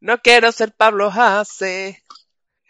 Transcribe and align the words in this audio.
No 0.00 0.18
quiero 0.18 0.52
ser 0.52 0.72
Pablo 0.72 1.10
Hasse. 1.12 2.02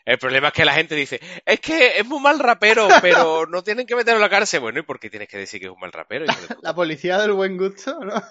El 0.05 0.19
problema 0.19 0.49
es 0.49 0.55
que 0.55 0.65
la 0.65 0.75
gente 0.75 0.95
dice, 0.95 1.21
es 1.45 1.59
que 1.59 1.99
es 1.99 2.07
muy 2.07 2.21
mal 2.21 2.39
rapero, 2.39 2.89
pero 3.03 3.47
no 3.47 3.63
tienen 3.65 3.87
que 3.87 3.97
meterlo 3.97 4.19
en 4.19 4.23
la 4.23 4.31
cárcel. 4.31 4.61
Bueno, 4.61 4.79
¿y 4.79 4.83
por 4.83 5.01
qué 5.01 5.11
tienes 5.11 5.29
que 5.29 5.39
decir 5.39 5.61
que 5.61 5.67
es 5.67 5.73
un 5.73 5.81
mal 5.81 5.93
rapero? 5.93 6.27
puta? 6.27 6.57
La 6.63 6.75
policía 6.75 7.19
del 7.19 7.33
buen 7.33 7.57
gusto, 7.57 7.99
¿no? 8.05 8.23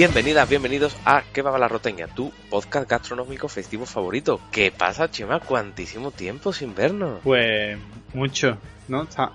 Bienvenidas, 0.00 0.48
bienvenidos 0.48 0.96
a 1.04 1.22
¿Qué 1.30 1.42
va 1.42 1.58
la 1.58 1.68
roteña? 1.68 2.06
Tu 2.06 2.32
podcast 2.48 2.88
gastronómico 2.88 3.48
festivo 3.48 3.84
favorito. 3.84 4.40
¿Qué 4.50 4.72
pasa, 4.72 5.10
Chema? 5.10 5.40
¿Cuantísimo 5.40 6.10
tiempo 6.10 6.54
sin 6.54 6.74
vernos? 6.74 7.20
Pues 7.22 7.76
mucho, 8.14 8.56
¿no? 8.88 9.02
Está- 9.02 9.30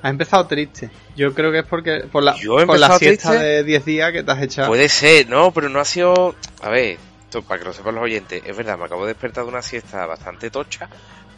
Has 0.00 0.10
empezado 0.10 0.46
triste. 0.46 0.88
Yo 1.16 1.34
creo 1.34 1.52
que 1.52 1.58
es 1.58 1.66
porque 1.66 2.04
por 2.10 2.22
la, 2.22 2.34
Yo 2.36 2.58
he 2.58 2.64
por 2.64 2.78
la 2.78 2.98
siesta 2.98 3.28
triste. 3.28 3.44
de 3.46 3.64
10 3.64 3.84
días 3.84 4.12
que 4.12 4.22
te 4.22 4.32
has 4.32 4.40
echado. 4.40 4.68
Puede 4.68 4.88
ser, 4.88 5.28
no, 5.28 5.50
pero 5.52 5.68
no 5.68 5.80
ha 5.80 5.84
sido... 5.84 6.34
A 6.62 6.70
ver, 6.70 6.96
esto 7.24 7.42
para 7.42 7.58
que 7.60 7.66
lo 7.66 7.74
sepan 7.74 7.96
los 7.96 8.04
oyentes, 8.04 8.42
es 8.42 8.56
verdad, 8.56 8.78
me 8.78 8.86
acabo 8.86 9.02
de 9.02 9.08
despertar 9.12 9.44
de 9.44 9.50
una 9.50 9.60
siesta 9.60 10.06
bastante 10.06 10.48
tocha, 10.48 10.88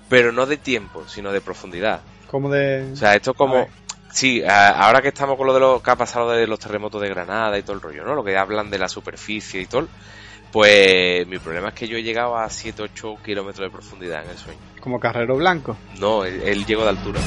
pero 0.09 0.31
no 0.31 0.47
de 0.47 0.57
tiempo, 0.57 1.03
sino 1.09 1.33
de 1.33 1.41
profundidad. 1.41 2.03
Como 2.29 2.49
de... 2.49 2.93
O 2.93 2.97
sea, 2.97 3.17
esto 3.17 3.35
como... 3.35 3.67
Sí, 4.11 4.43
ahora 4.45 5.01
que 5.01 5.09
estamos 5.09 5.37
con 5.37 5.47
lo 5.47 5.55
de 5.55 5.61
lo 5.61 5.83
que 5.83 5.91
ha 5.91 5.97
pasado 5.97 6.31
de 6.31 6.47
los 6.47 6.59
terremotos 6.59 7.01
de 7.01 7.09
Granada 7.09 7.59
y 7.59 7.63
todo 7.63 7.75
el 7.75 7.83
rollo, 7.83 8.05
¿no? 8.05 8.15
Lo 8.15 8.25
que 8.25 8.37
hablan 8.37 8.71
de 8.71 8.79
la 8.79 8.89
superficie 8.89 9.61
y 9.61 9.67
todo, 9.67 9.87
pues 10.51 11.27
mi 11.27 11.39
problema 11.39 11.69
es 11.69 11.75
que 11.75 11.87
yo 11.89 11.97
he 11.99 12.03
llegado 12.03 12.37
a 12.37 12.47
7-8 12.47 13.23
kilómetros 13.23 13.67
de 13.67 13.71
profundidad 13.71 14.25
en 14.25 14.31
el 14.31 14.37
sueño. 14.37 14.59
como 14.81 14.99
carrero 14.99 15.37
blanco. 15.37 15.77
No, 16.01 16.25
él, 16.25 16.41
él 16.43 16.65
llegó 16.65 16.83
de 16.85 16.89
altura. 16.89 17.21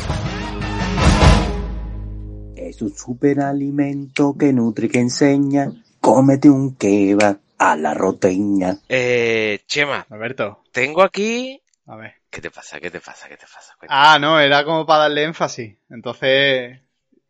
Es 2.55 2.81
un 2.81 2.95
superalimento 2.95 4.36
que 4.38 4.52
nutre 4.53 4.88
y 4.88 4.89
que 4.89 5.00
enseña. 5.00 5.72
Cómete 6.00 6.50
un 6.50 6.75
kebab 6.75 7.38
a 7.58 7.75
la 7.75 7.94
roteña. 7.94 8.77
Eh, 8.89 9.59
Chema, 9.67 10.05
Alberto, 10.09 10.64
tengo 10.72 11.03
aquí... 11.03 11.61
a 11.86 11.95
ver. 11.95 12.20
¿Qué 12.31 12.39
te 12.39 12.49
pasa? 12.49 12.79
¿Qué 12.79 12.89
te 12.89 13.01
pasa? 13.01 13.27
¿Qué 13.27 13.35
te 13.35 13.45
pasa? 13.45 13.75
Cuéntame. 13.77 14.01
Ah, 14.01 14.17
no, 14.17 14.39
era 14.39 14.63
como 14.63 14.85
para 14.85 15.03
darle 15.03 15.25
énfasis. 15.25 15.75
Entonces, 15.89 16.79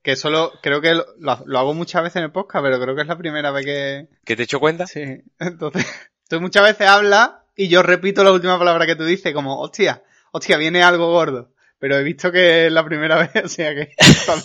que 0.03 0.15
solo, 0.15 0.53
creo 0.61 0.79
que 0.79 0.93
lo, 0.93 1.57
hago 1.57 1.73
muchas 1.73 2.03
veces 2.03 2.17
en 2.17 2.23
el 2.23 2.31
podcast, 2.31 2.63
pero 2.63 2.79
creo 2.79 2.95
que 2.95 3.01
es 3.01 3.07
la 3.07 3.17
primera 3.17 3.49
vez 3.49 3.65
que... 3.65 4.07
¿Qué 4.23 4.35
te 4.35 4.43
he 4.43 4.45
hecho 4.45 4.59
cuenta? 4.59 4.85
Sí, 4.85 5.01
entonces, 5.39 5.87
tú 6.29 6.39
muchas 6.39 6.63
veces 6.63 6.87
hablas 6.87 7.31
y 7.55 7.67
yo 7.67 7.81
repito 7.81 8.23
la 8.23 8.31
última 8.31 8.59
palabra 8.59 8.85
que 8.85 8.95
tú 8.95 9.03
dices, 9.03 9.33
como, 9.33 9.59
hostia, 9.59 10.03
hostia, 10.31 10.57
viene 10.57 10.83
algo 10.83 11.11
gordo. 11.11 11.51
Pero 11.79 11.97
he 11.97 12.03
visto 12.03 12.31
que 12.31 12.67
es 12.67 12.71
la 12.71 12.85
primera 12.85 13.17
vez, 13.33 13.43
o 13.43 13.47
sea 13.47 13.73
que 13.73 13.95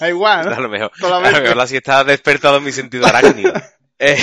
da 0.00 0.08
igual, 0.08 0.48
A 0.48 0.56
¿no? 0.56 0.62
lo 0.62 0.68
mejor, 0.70 0.90
a 1.02 1.08
lo 1.08 1.20
mejor 1.20 1.56
la 1.56 1.66
siesta 1.66 1.98
ha 1.98 2.04
despertado 2.04 2.62
mi 2.62 2.72
sentido 2.72 3.06
arácnido. 3.06 3.52
Eh, 3.98 4.16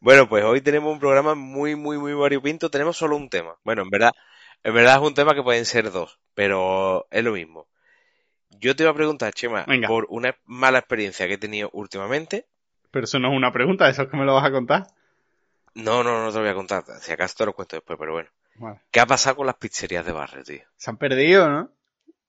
bueno, 0.00 0.28
pues 0.28 0.44
hoy 0.44 0.60
tenemos 0.60 0.92
un 0.92 1.00
programa 1.00 1.34
muy, 1.34 1.74
muy, 1.74 1.98
muy 1.98 2.12
variopinto. 2.14 2.70
Tenemos 2.70 2.96
solo 2.96 3.16
un 3.16 3.28
tema. 3.28 3.56
Bueno, 3.64 3.82
en 3.82 3.90
verdad, 3.90 4.12
en 4.64 4.74
verdad 4.74 4.96
es 4.96 5.02
un 5.08 5.14
tema 5.14 5.34
que 5.34 5.42
pueden 5.42 5.64
ser 5.64 5.90
dos, 5.90 6.18
pero 6.34 7.06
es 7.10 7.22
lo 7.24 7.32
mismo. 7.32 7.66
Yo 8.50 8.76
te 8.76 8.82
iba 8.84 8.92
a 8.92 8.94
preguntar, 8.94 9.32
Chema, 9.32 9.64
Venga. 9.66 9.88
por 9.88 10.06
una 10.10 10.36
mala 10.44 10.78
experiencia 10.78 11.26
que 11.26 11.34
he 11.34 11.38
tenido 11.38 11.70
últimamente. 11.72 12.46
Pero 12.90 13.04
eso 13.04 13.18
no 13.18 13.30
es 13.32 13.36
una 13.36 13.52
pregunta, 13.52 13.88
eso 13.88 14.02
es 14.02 14.08
que 14.08 14.16
me 14.16 14.24
lo 14.24 14.34
vas 14.34 14.44
a 14.44 14.52
contar. 14.52 14.86
No, 15.74 16.04
no, 16.04 16.22
no 16.22 16.28
te 16.30 16.34
lo 16.36 16.40
voy 16.42 16.50
a 16.50 16.54
contar. 16.54 16.84
Si 17.00 17.10
acaso 17.12 17.34
te 17.38 17.46
lo 17.46 17.54
cuento 17.54 17.76
después, 17.76 17.98
pero 17.98 18.12
bueno. 18.12 18.28
Bueno, 18.56 18.80
¿Qué 18.90 19.00
ha 19.00 19.06
pasado 19.06 19.36
con 19.36 19.46
las 19.46 19.56
pizzerías 19.56 20.04
de 20.04 20.12
barrio, 20.12 20.44
tío? 20.44 20.60
se 20.76 20.90
han 20.90 20.98
perdido, 20.98 21.48
¿no? 21.48 21.70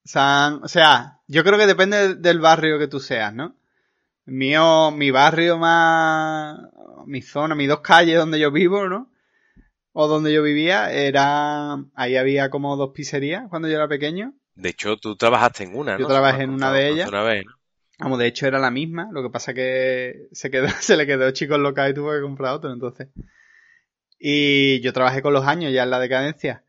Se 0.05 0.17
han- 0.19 0.63
o 0.63 0.67
sea, 0.69 1.19
yo 1.27 1.43
creo 1.43 1.57
que 1.59 1.67
depende 1.67 2.15
del 2.15 2.39
barrio 2.39 2.79
que 2.79 2.87
tú 2.87 2.99
seas, 3.01 3.33
¿no? 3.33 3.55
Mío, 4.25 4.91
mi 4.91 5.11
barrio 5.11 5.57
más, 5.57 6.57
mi 7.05 7.21
zona, 7.21 7.55
mis 7.55 7.67
dos 7.67 7.81
calles 7.81 8.17
donde 8.17 8.39
yo 8.39 8.51
vivo, 8.51 8.87
¿no? 8.87 9.09
O 9.93 10.07
donde 10.07 10.33
yo 10.33 10.41
vivía, 10.41 10.91
era, 10.91 11.77
ahí 11.93 12.17
había 12.17 12.49
como 12.49 12.75
dos 12.75 12.91
pizzerías 12.93 13.43
cuando 13.49 13.67
yo 13.67 13.75
era 13.75 13.87
pequeño. 13.87 14.33
De 14.55 14.69
hecho, 14.69 14.97
tú 14.97 15.15
trabajaste 15.15 15.63
en 15.63 15.75
una, 15.75 15.93
¿no? 15.93 15.99
Yo 15.99 16.07
trabajé 16.07 16.43
en 16.43 16.49
una 16.49 16.71
de 16.71 16.83
más 16.83 16.91
ellas. 16.91 17.09
Una 17.09 17.23
vez, 17.23 17.45
¿no? 17.45 17.53
Vamos, 17.99 18.19
de 18.19 18.27
hecho 18.27 18.47
era 18.47 18.59
la 18.59 18.71
misma, 18.71 19.09
lo 19.11 19.21
que 19.21 19.29
pasa 19.29 19.53
que 19.53 20.27
se 20.31 20.49
quedó, 20.49 20.67
se 20.81 20.97
le 20.97 21.05
quedó 21.05 21.29
chico 21.31 21.57
local 21.57 21.91
y 21.91 21.93
tuvo 21.93 22.11
que 22.11 22.21
comprar 22.21 22.53
otro, 22.53 22.73
entonces. 22.73 23.09
Y 24.19 24.79
yo 24.81 24.93
trabajé 24.93 25.21
con 25.21 25.33
los 25.33 25.45
años 25.45 25.71
ya 25.73 25.83
en 25.83 25.89
la 25.89 25.99
decadencia. 25.99 26.63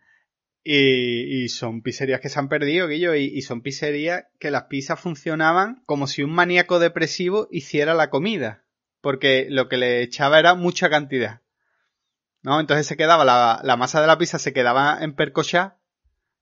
Y, 0.66 1.44
y 1.44 1.48
son 1.48 1.82
pizzerías 1.82 2.20
que 2.20 2.30
se 2.30 2.38
han 2.38 2.48
perdido, 2.48 2.88
Guillo, 2.88 3.14
y, 3.14 3.24
y 3.24 3.42
son 3.42 3.60
pizzerías 3.60 4.24
que 4.38 4.50
las 4.50 4.64
pizzas 4.64 4.98
funcionaban 4.98 5.82
como 5.84 6.06
si 6.06 6.22
un 6.22 6.32
maníaco 6.32 6.78
depresivo 6.78 7.48
hiciera 7.50 7.94
la 7.94 8.10
comida. 8.10 8.64
Porque 9.00 9.46
lo 9.50 9.68
que 9.68 9.76
le 9.76 10.02
echaba 10.02 10.38
era 10.38 10.54
mucha 10.54 10.88
cantidad. 10.88 11.42
¿No? 12.44 12.60
Entonces 12.60 12.86
se 12.86 12.96
quedaba, 12.96 13.24
la, 13.24 13.60
la 13.64 13.76
masa 13.76 14.00
de 14.00 14.06
la 14.06 14.18
pizza 14.18 14.38
se 14.38 14.52
quedaba 14.52 14.98
en 15.00 15.14
percochá, 15.16 15.78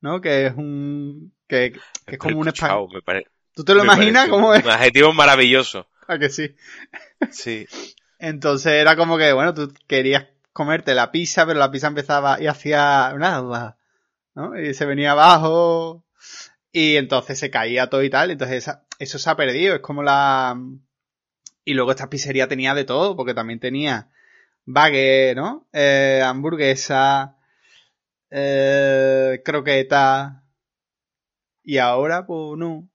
¿no? 0.01 0.21
Que 0.21 0.47
es 0.47 0.55
un, 0.55 1.33
que, 1.47 1.73
que 2.05 2.15
es 2.17 2.19
como 2.19 2.41
un 2.41 2.47
me 2.93 3.03
pare- 3.03 3.29
¿Tú 3.55 3.65
te 3.65 3.73
lo 3.75 3.85
me 3.85 3.95
imaginas 3.95 4.29
cómo 4.29 4.53
es? 4.53 4.65
Un 4.65 4.71
adjetivo 4.71 5.13
maravilloso. 5.13 5.87
¿A 6.09 6.19
que 6.19 6.29
sí? 6.29 6.55
Sí. 7.31 7.67
Entonces 8.19 8.73
era 8.73 8.97
como 8.97 9.17
que, 9.17 9.33
bueno, 9.33 9.55
tú 9.55 9.73
querías 9.87 10.27
comerte 10.53 10.95
la 10.95 11.13
pizza, 11.13 11.47
pero 11.47 11.59
la 11.61 11.71
pizza 11.71 11.87
empezaba 11.87 12.41
y 12.41 12.49
hacía 12.49 13.15
nada, 13.17 13.79
¿no? 14.35 14.59
Y 14.61 14.75
se 14.75 14.85
venía 14.87 15.13
abajo 15.13 16.05
y 16.73 16.97
entonces 16.97 17.39
se 17.39 17.51
caía 17.51 17.89
todo 17.89 18.03
y 18.03 18.11
tal. 18.11 18.33
Entonces 18.33 18.57
esa- 18.59 18.85
eso 18.99 19.19
se 19.21 19.31
ha 19.31 19.37
perdido. 19.37 19.77
Es 19.77 19.81
como 19.83 20.03
la... 20.03 20.59
Y 21.65 21.75
luego 21.75 21.93
esta 21.93 22.11
pizzería 22.11 22.49
tenía 22.49 22.75
de 22.75 22.85
todo, 22.85 23.15
porque 23.17 23.35
también 23.35 23.61
tenía 23.61 24.11
baguette, 24.67 25.37
¿no? 25.37 25.69
Eh, 25.73 26.23
hamburguesa, 26.25 27.37
eh, 28.31 29.43
croqueta. 29.45 30.45
Y 31.65 31.79
ahora, 31.79 32.25
pues 32.27 32.57
no. 32.59 32.89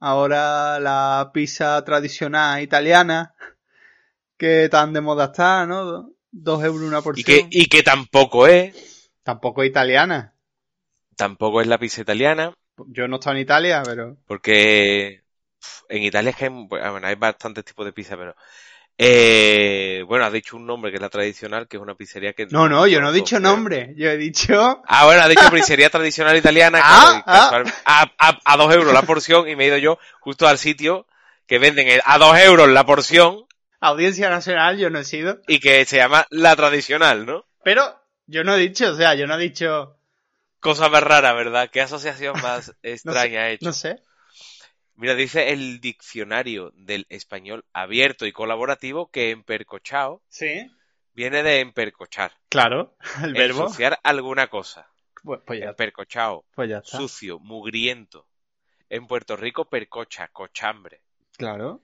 Ahora 0.00 0.80
la 0.80 1.30
pizza 1.34 1.84
tradicional 1.84 2.62
italiana, 2.62 3.34
que 4.40 4.68
tan 4.74 4.92
de 4.94 5.00
moda 5.00 5.26
está, 5.26 5.66
¿no? 5.66 6.10
Dos 6.32 6.64
euros 6.64 6.88
una 6.88 7.02
Y 7.12 7.22
porción. 7.22 7.42
que, 7.42 7.46
y 7.50 7.66
que 7.66 7.82
tampoco 7.84 8.46
es, 8.48 8.74
Tampoco 9.22 9.64
italiana. 9.64 10.34
tampoco 11.16 11.60
es 11.60 11.68
la 11.68 11.78
pizza 11.78 12.00
italiana, 12.00 12.52
Yo 12.88 13.06
no 13.06 13.14
he 13.14 13.18
estado 13.20 13.36
en 13.36 13.42
Italia, 13.42 13.84
pero... 13.86 14.16
porque 14.26 15.22
en 15.88 16.02
Italia 16.04 16.30
es 16.30 16.36
que 16.36 16.46
hay, 16.46 16.50
bueno, 16.68 17.06
hay 17.06 17.14
bastantes 17.16 17.64
tipos 17.64 17.86
de 17.86 17.92
pizza, 17.92 18.16
pero 18.16 18.34
eh, 18.98 20.04
bueno, 20.06 20.24
has 20.26 20.32
dicho 20.32 20.56
un 20.56 20.66
nombre 20.66 20.90
que 20.90 20.96
es 20.96 21.00
la 21.00 21.08
tradicional, 21.08 21.66
que 21.68 21.76
es 21.78 21.82
una 21.82 21.94
pizzería 21.94 22.32
que 22.34 22.46
No, 22.46 22.68
no, 22.68 22.86
yo 22.86 23.00
no 23.00 23.10
he 23.10 23.12
dicho 23.14 23.40
nombre. 23.40 23.94
Yo 23.96 24.10
he 24.10 24.16
dicho... 24.16 24.82
Ah, 24.86 25.06
bueno, 25.06 25.22
has 25.22 25.28
dicho 25.30 25.50
pizzería 25.52 25.88
tradicional 25.90 26.36
italiana, 26.36 26.80
Ah, 26.82 27.22
claro, 27.24 27.64
casual- 27.64 27.74
a, 27.86 28.10
a, 28.18 28.38
a 28.44 28.56
dos 28.56 28.74
euros 28.74 28.92
la 28.92 29.02
porción, 29.02 29.48
y 29.48 29.56
me 29.56 29.64
he 29.64 29.66
ido 29.68 29.78
yo 29.78 29.98
justo 30.20 30.46
al 30.46 30.58
sitio 30.58 31.06
que 31.46 31.58
venden 31.58 31.88
el- 31.88 32.02
a 32.04 32.18
dos 32.18 32.38
euros 32.38 32.68
la 32.68 32.84
porción 32.84 33.46
Audiencia 33.82 34.28
Nacional, 34.28 34.76
yo 34.76 34.90
no 34.90 34.98
he 34.98 35.04
sido. 35.04 35.40
y 35.48 35.58
que 35.58 35.84
se 35.86 35.96
llama 35.96 36.26
la 36.28 36.54
tradicional, 36.54 37.24
¿no? 37.24 37.46
Pero 37.64 37.82
yo 38.26 38.44
no 38.44 38.54
he 38.54 38.58
dicho, 38.58 38.90
o 38.92 38.94
sea, 38.94 39.14
yo 39.14 39.26
no 39.26 39.36
he 39.36 39.38
dicho... 39.42 39.96
Cosa 40.60 40.90
más 40.90 41.02
rara, 41.02 41.32
¿verdad? 41.32 41.70
¿Qué 41.72 41.80
asociación 41.80 42.38
más 42.42 42.74
extraña 42.82 43.40
ha 43.44 43.48
hecho? 43.50 43.64
No 43.64 43.72
sé. 43.72 44.02
Mira, 45.00 45.14
dice 45.14 45.50
el 45.50 45.80
diccionario 45.80 46.72
del 46.74 47.06
español 47.08 47.64
abierto 47.72 48.26
y 48.26 48.32
colaborativo 48.32 49.10
que 49.10 49.30
empercochao 49.30 50.22
Sí. 50.28 50.70
viene 51.14 51.42
de 51.42 51.60
empercochar. 51.60 52.32
Claro, 52.50 52.96
el 53.24 53.32
verbo. 53.32 53.62
Ensuciar 53.62 53.98
alguna 54.02 54.48
cosa. 54.48 54.90
Pues, 55.22 55.40
pues 55.46 55.58
ya, 55.60 55.70
Empercochao. 55.70 56.44
pues 56.54 56.68
ya 56.68 56.78
está. 56.78 56.98
Sucio, 56.98 57.38
mugriento. 57.38 58.26
En 58.90 59.06
Puerto 59.06 59.36
Rico, 59.36 59.70
percocha, 59.70 60.28
cochambre. 60.28 61.00
Claro. 61.38 61.82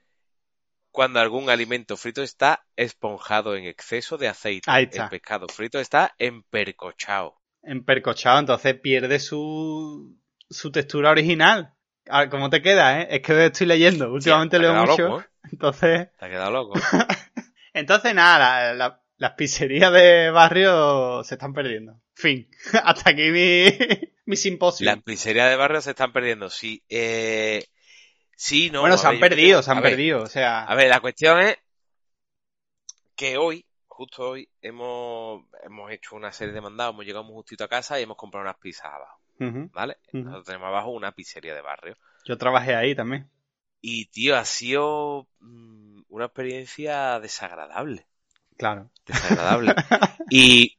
Cuando 0.91 1.19
algún 1.21 1.49
alimento 1.49 1.97
frito 1.97 2.23
está 2.23 2.67
esponjado 2.77 3.57
en 3.57 3.65
exceso 3.65 4.19
de 4.19 4.29
aceite. 4.29 4.71
Ahí 4.71 4.85
está. 4.85 5.05
El 5.05 5.09
pescado 5.11 5.47
frito 5.49 5.79
está 5.79 6.15
empercochao. 6.19 7.41
Empercochado, 7.63 8.41
entonces 8.41 8.75
pierde 8.79 9.19
su, 9.21 10.19
su 10.51 10.71
textura 10.71 11.11
original. 11.11 11.73
A 12.09 12.21
ver, 12.21 12.29
¿Cómo 12.31 12.51
te 12.51 12.63
queda, 12.63 13.01
eh? 13.03 13.09
Es 13.11 13.21
que 13.23 13.47
estoy 13.47 13.67
leyendo. 13.67 14.13
Últimamente 14.13 14.59
leo 14.59 14.75
mucho. 14.75 15.03
loco, 15.09 15.21
¿eh? 15.21 15.25
Entonces, 15.53 16.09
Te 16.19 16.25
ha 16.27 16.29
quedado 16.29 16.51
loco. 16.51 16.75
entonces 17.73 18.15
nada, 18.15 18.39
la- 18.39 18.75
la- 18.75 19.03
las 19.19 19.33
pizzerías 19.33 19.93
de 19.93 20.31
barrio 20.31 21.23
se 21.25 21.35
están 21.35 21.53
perdiendo. 21.55 22.01
Fin. 22.15 22.49
Hasta 22.85 23.11
aquí 23.11 23.31
mi, 23.31 23.67
mi 24.27 24.37
simposio. 24.37 24.85
Las 24.87 25.03
pizzerías 25.03 25.49
de 25.49 25.57
barrio 25.57 25.81
se 25.81 25.91
están 25.91 26.13
perdiendo. 26.13 26.51
Sí, 26.51 26.83
eh, 26.89 27.65
sí, 28.35 28.71
no. 28.71 28.81
bueno, 28.81 28.99
se 28.99 29.07
han 29.09 29.19
perdido, 29.21 29.63
se 29.63 29.71
han 29.71 29.81
ver, 29.81 29.93
perdido. 29.93 30.23
O 30.23 30.27
sea, 30.27 30.65
A 30.65 30.75
ver, 30.75 30.89
la 30.91 31.01
cuestión 31.01 31.41
es 31.41 31.57
que 33.15 33.37
hoy 33.39 33.65
justo 33.89 34.31
hoy 34.31 34.49
hemos, 34.61 35.45
hemos 35.63 35.91
hecho 35.91 36.17
una 36.17 36.31
serie 36.33 36.53
de 36.53 36.61
mandados, 36.61 36.93
hemos 36.93 37.07
llegado 37.07 37.25
muy 37.25 37.35
justito 37.35 37.65
a 37.65 37.69
casa 37.69 37.99
y 37.99 38.03
hemos 38.03 38.17
comprado 38.19 38.45
unas 38.45 38.59
pizzas 38.59 38.87
abajo, 38.93 39.19
¿vale? 39.39 39.99
Nosotros 40.13 40.45
tenemos 40.45 40.69
abajo 40.69 40.91
una 40.91 41.13
pizzería 41.13 41.55
de 41.55 41.63
barrio. 41.63 41.97
Yo 42.25 42.37
trabajé 42.37 42.75
ahí 42.75 42.95
también. 42.95 43.29
Y, 43.81 44.07
tío, 44.07 44.37
ha 44.37 44.45
sido 44.45 45.29
mm, 45.41 46.03
una 46.09 46.27
experiencia 46.27 47.21
desagradable. 47.21 48.07
Claro. 48.57 48.91
Desagradable. 49.07 49.75
y, 50.31 50.77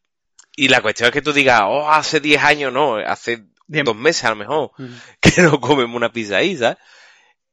y 0.56 0.68
la 0.68 0.82
cuestión 0.82 1.08
es 1.08 1.14
que 1.14 1.22
tú 1.22 1.32
digas, 1.32 1.62
oh, 1.66 1.90
hace 1.90 2.20
10 2.20 2.44
años 2.44 2.74
no, 2.74 2.96
hace 2.98 3.46
Bien. 3.68 3.86
dos 3.86 3.96
meses 3.96 4.24
a 4.26 4.30
lo 4.30 4.38
mejor, 4.38 4.72
que 5.22 5.42
no 5.42 5.60
comemos 5.60 5.96
una 5.96 6.12
pizza 6.12 6.38
ahí, 6.38 6.56
¿sabes? 6.56 6.78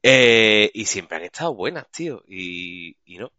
Eh, 0.01 0.71
y 0.73 0.85
siempre 0.85 1.17
han 1.17 1.23
estado 1.23 1.53
buenas, 1.53 1.89
tío. 1.91 2.23
Y, 2.27 2.97
y 3.05 3.17
no. 3.17 3.31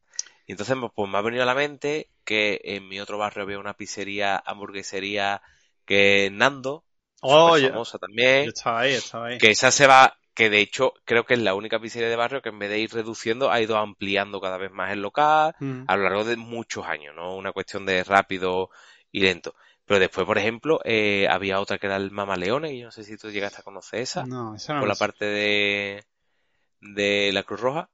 Y 0.46 0.52
entonces, 0.52 0.76
pues, 0.78 0.92
pues 0.94 1.10
me 1.10 1.18
ha 1.18 1.22
venido 1.22 1.42
a 1.42 1.46
la 1.46 1.54
mente 1.54 2.10
que 2.24 2.60
en 2.64 2.88
mi 2.88 3.00
otro 3.00 3.18
barrio 3.18 3.42
había 3.44 3.58
una 3.58 3.74
pizzería, 3.74 4.42
hamburguesería, 4.44 5.42
que 5.84 6.26
es 6.26 6.32
Nando, 6.32 6.84
Oh, 7.28 7.58
yo, 7.58 7.68
famosa 7.68 7.98
también. 7.98 8.44
yo 8.44 8.50
estaba 8.50 8.80
ahí, 8.80 8.92
estaba 8.94 9.26
ahí. 9.26 9.38
Que 9.38 9.50
esa 9.50 9.70
se 9.70 9.86
va, 9.86 10.16
que 10.34 10.50
de 10.50 10.60
hecho 10.60 10.92
creo 11.04 11.24
que 11.24 11.34
es 11.34 11.40
la 11.40 11.54
única 11.54 11.80
pizzería 11.80 12.08
de 12.08 12.16
barrio 12.16 12.42
que 12.42 12.50
en 12.50 12.58
vez 12.58 12.70
de 12.70 12.78
ir 12.80 12.92
reduciendo 12.92 13.50
ha 13.50 13.60
ido 13.60 13.76
ampliando 13.78 14.40
cada 14.40 14.56
vez 14.58 14.70
más 14.70 14.92
el 14.92 15.02
local 15.02 15.54
Ujú. 15.60 15.86
a 15.86 15.96
lo 15.96 16.04
largo 16.04 16.24
de 16.24 16.36
muchos 16.36 16.86
años, 16.86 17.14
no 17.14 17.36
una 17.36 17.52
cuestión 17.52 17.86
de 17.86 18.04
rápido 18.04 18.70
y 19.12 19.20
lento. 19.20 19.54
Pero 19.86 20.00
después, 20.00 20.26
por 20.26 20.38
ejemplo, 20.38 20.80
eh, 20.84 21.28
había 21.30 21.60
otra 21.60 21.78
que 21.78 21.86
era 21.86 21.96
el 21.96 22.10
Mama 22.10 22.36
Leone, 22.36 22.74
y 22.74 22.82
no 22.82 22.90
sé 22.90 23.04
si 23.04 23.16
tú 23.16 23.30
llegaste 23.30 23.60
a 23.60 23.64
conocer 23.64 24.00
esa, 24.00 24.24
No, 24.26 24.54
eso 24.54 24.74
no 24.74 24.80
por 24.80 24.88
la 24.88 24.94
sé. 24.94 25.00
parte 25.00 25.24
de, 25.26 26.04
de 26.80 27.30
la 27.32 27.42
Cruz 27.44 27.60
Roja, 27.60 27.90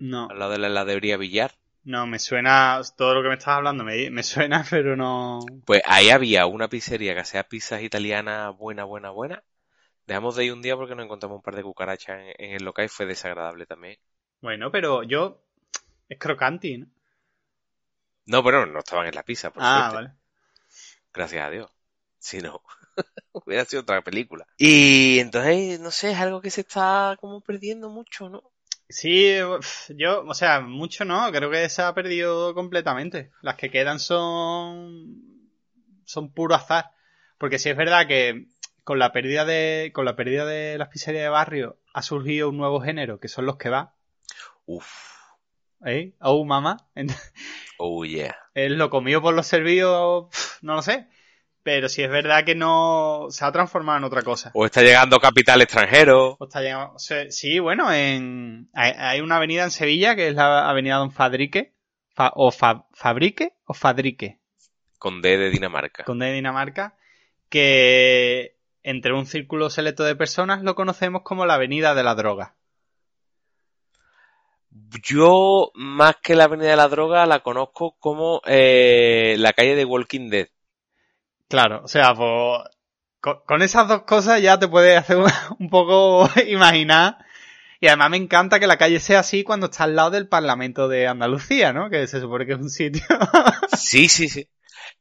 No, 0.00 0.28
al 0.28 0.38
lado 0.38 0.52
de 0.52 0.58
la 0.58 0.66
heladería 0.66 1.16
Villar. 1.16 1.54
No, 1.84 2.06
me 2.06 2.18
suena, 2.18 2.80
todo 2.96 3.14
lo 3.14 3.22
que 3.22 3.28
me 3.28 3.34
estás 3.34 3.56
hablando 3.56 3.84
me, 3.84 4.10
me 4.10 4.22
suena, 4.22 4.64
pero 4.70 4.96
no... 4.96 5.40
Pues 5.66 5.82
ahí 5.86 6.10
había 6.10 6.46
una 6.46 6.68
pizzería 6.68 7.14
que 7.14 7.20
hacía 7.20 7.44
pizzas 7.44 7.82
italianas 7.82 8.56
buena, 8.56 8.84
buena, 8.84 9.10
buena. 9.10 9.42
Dejamos 10.06 10.36
de 10.36 10.46
ir 10.46 10.52
un 10.52 10.62
día 10.62 10.76
porque 10.76 10.94
nos 10.94 11.04
encontramos 11.04 11.36
un 11.36 11.42
par 11.42 11.56
de 11.56 11.62
cucarachas 11.62 12.20
en, 12.20 12.34
en 12.38 12.52
el 12.56 12.64
local 12.64 12.84
y 12.84 12.88
fue 12.88 13.06
desagradable 13.06 13.66
también. 13.66 13.98
Bueno, 14.40 14.70
pero 14.70 15.02
yo... 15.02 15.40
Es 16.08 16.18
crocanti, 16.18 16.78
¿no? 16.78 16.86
No, 18.26 18.42
pero 18.42 18.66
no 18.66 18.78
estaban 18.78 19.06
en 19.06 19.14
la 19.14 19.22
pizza, 19.22 19.50
por 19.50 19.62
ah, 19.62 19.90
suerte. 19.90 19.94
vale. 19.94 20.20
Gracias 21.12 21.46
a 21.46 21.50
Dios. 21.50 21.70
Si 22.18 22.38
no, 22.38 22.62
hubiera 23.32 23.64
sido 23.64 23.82
otra 23.82 24.02
película. 24.02 24.46
Y 24.56 25.18
entonces, 25.18 25.78
no 25.80 25.90
sé, 25.90 26.12
es 26.12 26.18
algo 26.18 26.40
que 26.40 26.50
se 26.50 26.62
está 26.62 27.16
como 27.20 27.40
perdiendo 27.42 27.90
mucho, 27.90 28.28
¿no? 28.28 28.53
Sí, 28.94 29.34
yo, 29.96 30.24
o 30.24 30.34
sea, 30.34 30.60
mucho 30.60 31.04
no, 31.04 31.28
creo 31.32 31.50
que 31.50 31.68
se 31.68 31.82
ha 31.82 31.92
perdido 31.94 32.54
completamente. 32.54 33.32
Las 33.42 33.56
que 33.56 33.68
quedan 33.68 33.98
son 33.98 35.50
son 36.04 36.32
puro 36.32 36.54
azar, 36.54 36.92
porque 37.36 37.58
sí 37.58 37.70
es 37.70 37.76
verdad 37.76 38.06
que 38.06 38.46
con 38.84 39.00
la 39.00 39.10
pérdida 39.10 39.44
de 39.44 39.90
con 39.92 40.04
la 40.04 40.14
pérdida 40.14 40.44
de 40.46 40.78
las 40.78 40.90
pizzerías 40.90 41.24
de 41.24 41.28
barrio 41.28 41.76
ha 41.92 42.02
surgido 42.02 42.50
un 42.50 42.56
nuevo 42.56 42.80
género 42.80 43.18
que 43.18 43.26
son 43.26 43.46
los 43.46 43.56
que 43.56 43.68
va, 43.68 43.96
Uf, 44.64 44.86
¿eh? 45.84 46.14
Oh, 46.20 46.44
mamá, 46.44 46.88
oh 47.78 48.04
yeah. 48.04 48.36
es 48.54 48.70
lo 48.70 48.90
comido 48.90 49.20
por 49.20 49.34
los 49.34 49.48
servidos, 49.48 50.28
no 50.62 50.76
lo 50.76 50.82
sé, 50.82 51.08
pero 51.64 51.88
sí 51.88 52.02
es 52.02 52.10
verdad 52.10 52.44
que 52.44 52.54
no 52.54 53.26
se 53.30 53.44
ha 53.44 53.50
transformado 53.50 53.98
en 53.98 54.04
otra 54.04 54.22
cosa. 54.22 54.52
O 54.54 54.64
está 54.66 54.82
llegando 54.82 55.18
capital 55.18 55.60
extranjero. 55.62 56.36
O 56.38 56.44
está 56.44 56.60
llegando- 56.60 56.94
sí, 56.98 57.58
bueno, 57.58 57.90
en, 57.92 58.68
hay, 58.74 58.92
hay 58.96 59.20
una 59.20 59.36
avenida 59.38 59.64
en 59.64 59.70
Sevilla 59.72 60.14
que 60.14 60.28
es 60.28 60.34
la 60.36 60.68
avenida 60.70 60.96
Don 60.96 61.10
Fadrique, 61.10 61.72
Fa- 62.14 62.32
o 62.36 62.52
Fa- 62.52 62.86
Fabrique 62.92 63.54
o 63.64 63.74
Fadrique, 63.74 64.38
Con 64.98 65.20
D 65.22 65.36
de 65.36 65.50
Dinamarca. 65.50 66.04
conde 66.04 66.26
de 66.26 66.32
Dinamarca, 66.34 66.94
que 67.48 68.56
entre 68.82 69.14
un 69.14 69.24
círculo 69.26 69.70
selecto 69.70 70.04
de 70.04 70.14
personas 70.14 70.62
lo 70.62 70.74
conocemos 70.74 71.22
como 71.22 71.46
la 71.46 71.54
avenida 71.54 71.94
de 71.94 72.04
la 72.04 72.14
droga. 72.14 72.54
Yo, 75.02 75.70
más 75.74 76.16
que 76.22 76.34
la 76.34 76.44
Avenida 76.44 76.70
de 76.70 76.76
la 76.76 76.88
Droga, 76.88 77.26
la 77.26 77.40
conozco 77.40 77.96
como 78.00 78.42
eh, 78.44 79.36
la 79.38 79.52
calle 79.52 79.76
de 79.76 79.84
Walking 79.84 80.30
Dead. 80.30 80.48
Claro, 81.48 81.82
o 81.84 81.88
sea, 81.88 82.14
pues 82.14 82.62
con, 83.20 83.38
con 83.46 83.62
esas 83.62 83.88
dos 83.88 84.02
cosas 84.02 84.42
ya 84.42 84.58
te 84.58 84.68
puedes 84.68 84.98
hacer 84.98 85.16
un, 85.16 85.26
un 85.58 85.70
poco 85.70 86.28
imaginar. 86.46 87.18
Y 87.80 87.88
además 87.88 88.10
me 88.10 88.16
encanta 88.16 88.60
que 88.60 88.66
la 88.66 88.78
calle 88.78 88.98
sea 89.00 89.20
así 89.20 89.44
cuando 89.44 89.66
está 89.66 89.84
al 89.84 89.96
lado 89.96 90.10
del 90.10 90.28
Parlamento 90.28 90.88
de 90.88 91.06
Andalucía, 91.06 91.72
¿no? 91.72 91.90
Que 91.90 92.06
se 92.06 92.20
supone 92.20 92.46
que 92.46 92.52
es 92.52 92.58
un 92.58 92.70
sitio. 92.70 93.02
Sí, 93.76 94.08
sí, 94.08 94.28
sí. 94.28 94.48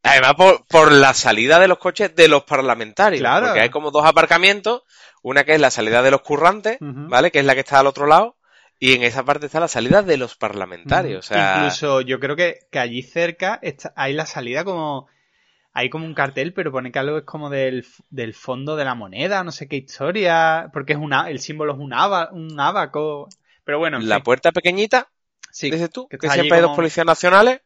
Además, 0.01 0.33
por, 0.35 0.67
por 0.67 0.91
la 0.91 1.13
salida 1.13 1.59
de 1.59 1.67
los 1.67 1.77
coches 1.77 2.13
de 2.15 2.27
los 2.27 2.43
parlamentarios. 2.43 3.21
Claro. 3.21 3.47
Porque 3.47 3.61
hay 3.61 3.69
como 3.69 3.91
dos 3.91 4.05
aparcamientos. 4.05 4.81
Una 5.21 5.45
que 5.45 5.53
es 5.53 5.61
la 5.61 5.71
salida 5.71 6.01
de 6.01 6.11
los 6.11 6.21
currantes. 6.21 6.77
¿vale? 6.81 7.31
Que 7.31 7.39
es 7.39 7.45
la 7.45 7.53
que 7.53 7.61
está 7.61 7.79
al 7.79 7.87
otro 7.87 8.05
lado. 8.05 8.37
Y 8.79 8.93
en 8.93 9.03
esa 9.03 9.23
parte 9.23 9.45
está 9.45 9.61
la 9.61 9.69
salida 9.69 10.01
de 10.01 10.17
los 10.17 10.35
parlamentarios. 10.35 11.25
O 11.25 11.27
sea, 11.33 11.55
Incluso 11.57 12.01
yo 12.01 12.19
creo 12.19 12.35
que, 12.35 12.59
que 12.69 12.79
allí 12.79 13.01
cerca 13.01 13.59
está, 13.61 13.93
hay 13.95 14.13
la 14.13 14.25
salida 14.25 14.65
como... 14.65 15.07
Hay 15.73 15.89
como 15.89 16.05
un 16.05 16.13
cartel, 16.13 16.53
pero 16.53 16.71
pone 16.71 16.91
que 16.91 16.99
algo 16.99 17.17
es 17.17 17.23
como 17.25 17.49
del, 17.49 17.85
del 18.09 18.33
fondo 18.33 18.75
de 18.75 18.85
la 18.85 18.95
moneda, 18.95 19.43
no 19.43 19.51
sé 19.51 19.67
qué 19.67 19.77
historia, 19.77 20.69
porque 20.73 20.93
es 20.93 20.99
una, 20.99 21.29
el 21.29 21.39
símbolo 21.39 21.73
es 21.73 21.79
un, 21.79 21.93
aba- 21.93 22.31
un 22.31 22.59
abaco. 22.59 23.29
Pero 23.65 23.79
bueno, 23.79 23.97
en 23.97 24.03
la 24.09 24.19
fin, 24.19 24.23
puerta 24.23 24.51
pequeñita, 24.51 25.09
sí, 25.51 25.71
dices 25.71 25.89
tú, 25.89 26.09
que 26.09 26.17
que, 26.19 26.29
siempre 26.29 26.57
hay 26.57 26.61
dos 26.61 26.71
policías 26.71 27.05
nacionales. 27.07 27.61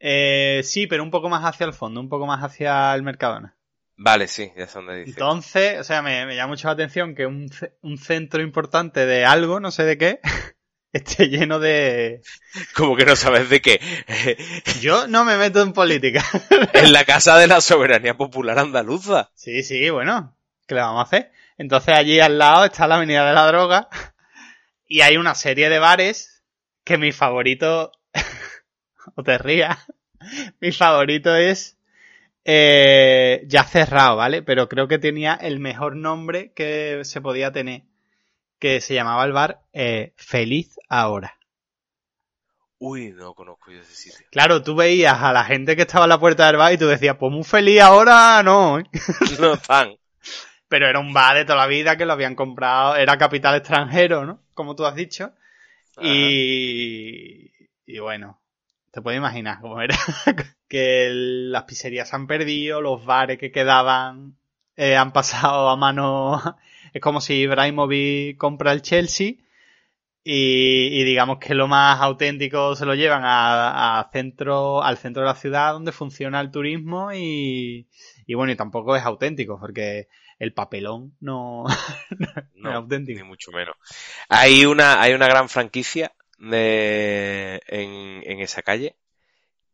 Eh, 0.00 0.62
sí, 0.64 0.88
pero 0.88 1.04
un 1.04 1.10
poco 1.12 1.28
más 1.28 1.44
hacia 1.44 1.64
el 1.66 1.72
fondo, 1.72 2.00
un 2.00 2.08
poco 2.08 2.26
más 2.26 2.42
hacia 2.42 2.92
el 2.96 3.04
Mercadona. 3.04 3.56
Vale, 3.98 4.28
sí, 4.28 4.50
ya 4.56 4.66
sé 4.66 4.78
dónde 4.78 4.96
dice. 4.96 5.20
Entonces, 5.20 5.78
o 5.80 5.84
sea, 5.84 6.02
me, 6.02 6.26
me 6.26 6.36
llama 6.36 6.48
mucho 6.52 6.68
la 6.68 6.72
atención 6.74 7.14
que 7.14 7.26
un, 7.26 7.48
un 7.82 7.98
centro 7.98 8.42
importante 8.42 9.06
de 9.06 9.24
algo, 9.24 9.58
no 9.60 9.70
sé 9.70 9.84
de 9.84 9.98
qué, 9.98 10.20
esté 10.92 11.28
lleno 11.28 11.58
de... 11.58 12.22
Como 12.74 12.96
que 12.96 13.04
no 13.04 13.16
sabes 13.16 13.48
de 13.50 13.60
qué. 13.60 13.80
Yo 14.80 15.06
no 15.06 15.24
me 15.24 15.36
meto 15.36 15.62
en 15.62 15.72
política. 15.72 16.24
en 16.72 16.92
la 16.92 17.04
Casa 17.04 17.38
de 17.38 17.46
la 17.46 17.60
Soberanía 17.60 18.16
Popular 18.16 18.58
Andaluza. 18.58 19.30
Sí, 19.34 19.62
sí, 19.62 19.90
bueno, 19.90 20.36
¿qué 20.66 20.74
le 20.74 20.80
vamos 20.80 21.00
a 21.00 21.06
hacer? 21.06 21.32
Entonces 21.56 21.94
allí 21.94 22.20
al 22.20 22.38
lado 22.38 22.64
está 22.64 22.86
la 22.86 22.96
Avenida 22.96 23.26
de 23.26 23.34
la 23.34 23.46
Droga 23.46 23.88
y 24.86 25.02
hay 25.02 25.16
una 25.16 25.34
serie 25.34 25.68
de 25.68 25.78
bares 25.78 26.42
que 26.84 26.96
mi 26.96 27.12
favorito, 27.12 27.92
o 29.14 29.22
te 29.22 29.36
rías, 29.36 29.76
mi 30.60 30.72
favorito 30.72 31.36
es 31.36 31.78
eh, 32.44 33.44
ya 33.46 33.64
cerrado, 33.64 34.16
¿vale? 34.16 34.42
Pero 34.42 34.68
creo 34.68 34.88
que 34.88 34.98
tenía 34.98 35.34
el 35.34 35.60
mejor 35.60 35.96
nombre 35.96 36.52
que 36.54 37.00
se 37.04 37.20
podía 37.20 37.52
tener, 37.52 37.82
que 38.58 38.80
se 38.80 38.94
llamaba 38.94 39.24
el 39.24 39.32
bar 39.32 39.60
eh, 39.72 40.12
Feliz 40.16 40.78
Ahora. 40.88 41.34
Uy, 42.80 43.12
no 43.12 43.34
conozco 43.34 43.72
yo 43.72 43.80
ese 43.80 43.94
sitio. 43.94 44.26
Claro, 44.30 44.62
tú 44.62 44.76
veías 44.76 45.20
a 45.20 45.32
la 45.32 45.44
gente 45.44 45.74
que 45.74 45.82
estaba 45.82 46.04
en 46.04 46.10
la 46.10 46.20
puerta 46.20 46.46
del 46.46 46.56
bar 46.56 46.72
y 46.72 46.78
tú 46.78 46.86
decías, 46.86 47.16
pues 47.18 47.32
muy 47.32 47.42
feliz 47.42 47.80
ahora, 47.80 48.42
no. 48.44 48.78
¿eh? 48.78 48.84
No 49.40 49.54
están. 49.54 49.96
Pero 50.68 50.86
era 50.86 50.98
un 51.00 51.12
bar 51.12 51.36
de 51.36 51.44
toda 51.44 51.58
la 51.58 51.66
vida 51.66 51.96
que 51.96 52.06
lo 52.06 52.12
habían 52.12 52.34
comprado, 52.36 52.94
era 52.96 53.18
capital 53.18 53.56
extranjero, 53.56 54.24
¿no? 54.26 54.40
Como 54.54 54.76
tú 54.76 54.84
has 54.86 54.94
dicho. 54.94 55.32
Y, 56.00 57.50
y 57.86 57.98
bueno, 57.98 58.40
te 58.92 59.02
puedes 59.02 59.18
imaginar 59.18 59.60
cómo 59.60 59.80
era. 59.80 59.96
que 60.68 61.06
el- 61.06 61.50
las 61.50 61.64
pizzerías 61.64 62.08
se 62.08 62.14
han 62.16 62.26
perdido, 62.28 62.80
los 62.80 63.04
bares 63.04 63.38
que 63.38 63.50
quedaban 63.50 64.36
eh, 64.76 64.96
han 64.96 65.12
pasado 65.12 65.68
a 65.70 65.76
mano. 65.76 66.40
Es 66.92 67.00
como 67.00 67.20
si 67.20 67.34
Ibrahimovic 67.34 68.36
compra 68.38 68.72
el 68.72 68.82
Chelsea 68.82 69.34
y, 70.24 71.00
y 71.00 71.04
digamos 71.04 71.38
que 71.38 71.54
lo 71.54 71.68
más 71.68 72.00
auténtico 72.00 72.76
se 72.76 72.84
lo 72.86 72.94
llevan 72.94 73.22
a, 73.24 73.98
a 74.00 74.10
centro, 74.12 74.82
al 74.82 74.98
centro 74.98 75.22
de 75.22 75.28
la 75.28 75.34
ciudad 75.34 75.72
donde 75.72 75.92
funciona 75.92 76.40
el 76.40 76.50
turismo 76.50 77.12
y, 77.12 77.88
y 78.26 78.34
bueno, 78.34 78.52
y 78.52 78.56
tampoco 78.56 78.96
es 78.96 79.04
auténtico 79.04 79.58
porque 79.58 80.08
el 80.38 80.52
papelón 80.52 81.16
no, 81.20 81.64
no 82.54 82.70
es 82.70 82.76
auténtico. 82.76 83.18
Ni 83.18 83.24
mucho 83.26 83.52
menos. 83.52 83.74
Hay 84.28 84.64
una, 84.66 85.00
hay 85.00 85.14
una 85.14 85.26
gran 85.28 85.48
franquicia 85.48 86.12
de, 86.38 87.60
en, 87.66 88.22
en 88.30 88.40
esa 88.40 88.62
calle 88.62 88.96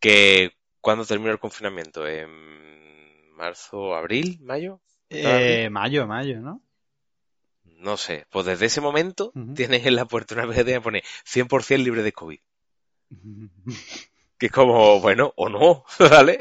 que 0.01 0.53
cuando 0.81 1.05
terminó 1.05 1.33
el 1.33 1.39
confinamiento, 1.39 2.07
en 2.07 3.35
marzo, 3.37 3.95
abril, 3.95 4.39
mayo, 4.43 4.81
Eh, 5.11 5.69
mayo, 5.71 6.07
mayo, 6.07 6.41
¿no? 6.41 6.63
No 7.85 7.97
sé, 7.97 8.27
pues 8.31 8.47
desde 8.47 8.67
ese 8.67 8.81
momento 8.81 9.33
tienes 9.55 9.87
en 9.87 9.97
la 9.97 10.07
puerta 10.07 10.35
una 10.35 10.47
vez 10.47 10.65
que 10.65 10.81
pone 10.81 11.05
100% 11.25 11.83
libre 11.83 12.03
de 12.03 12.13
COVID. 12.13 12.41
Que 14.37 14.47
es 14.47 14.53
como, 14.53 15.01
bueno, 15.01 15.33
o 15.37 15.49
no, 15.49 15.85
¿vale? 16.11 16.39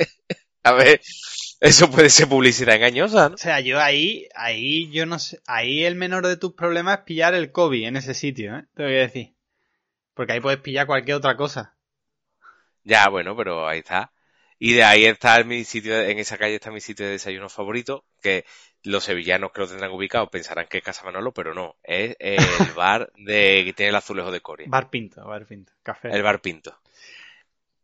A 0.64 0.72
ver, 0.72 1.00
eso 1.60 1.92
puede 1.92 2.10
ser 2.10 2.28
publicidad 2.28 2.76
engañosa, 2.76 3.30
¿no? 3.30 3.36
O 3.36 3.38
sea, 3.38 3.60
yo 3.60 3.80
ahí, 3.80 4.28
ahí, 4.34 4.90
yo 4.90 5.06
no 5.06 5.20
sé, 5.20 5.40
ahí 5.46 5.84
el 5.84 5.94
menor 5.94 6.26
de 6.26 6.36
tus 6.36 6.54
problemas 6.54 6.98
es 6.98 7.04
pillar 7.04 7.36
el 7.36 7.52
COVID 7.52 7.86
en 7.86 7.98
ese 7.98 8.16
sitio, 8.16 8.58
¿eh? 8.58 8.66
Te 8.74 8.84
voy 8.84 8.96
a 8.96 9.02
decir. 9.02 9.36
Porque 10.16 10.34
ahí 10.34 10.40
puedes 10.40 10.60
pillar 10.60 10.88
cualquier 10.88 11.18
otra 11.18 11.38
cosa. 11.38 11.76
Ya, 12.84 13.08
bueno, 13.10 13.36
pero 13.36 13.68
ahí 13.68 13.80
está. 13.80 14.13
Y 14.66 14.72
de 14.76 14.84
ahí 14.86 15.04
está 15.04 15.44
mi 15.44 15.66
sitio, 15.66 16.00
en 16.00 16.20
esa 16.20 16.38
calle 16.38 16.56
está 16.56 16.72
mi 16.72 16.80
sitio 16.80 17.06
de 17.06 17.12
desayuno 17.12 17.50
favorito, 17.50 18.06
que 18.22 18.46
los 18.84 19.04
sevillanos 19.04 19.52
que 19.52 19.60
lo 19.60 19.68
tendrán 19.68 19.92
ubicado 19.92 20.30
pensarán 20.30 20.68
que 20.70 20.78
es 20.78 20.84
Casa 20.86 21.04
Manolo, 21.04 21.34
pero 21.34 21.54
no, 21.54 21.76
es 21.84 22.16
el 22.18 22.38
bar 22.74 23.12
de 23.18 23.64
que 23.66 23.74
tiene 23.74 23.90
el 23.90 23.96
azulejo 23.98 24.32
de 24.32 24.40
Coria. 24.40 24.68
Bar 24.70 24.90
Pinto, 24.90 25.28
Bar 25.28 25.46
Pinto, 25.46 25.74
café. 25.84 26.16
El 26.16 26.24
bar 26.24 26.40
Pinto. 26.40 26.78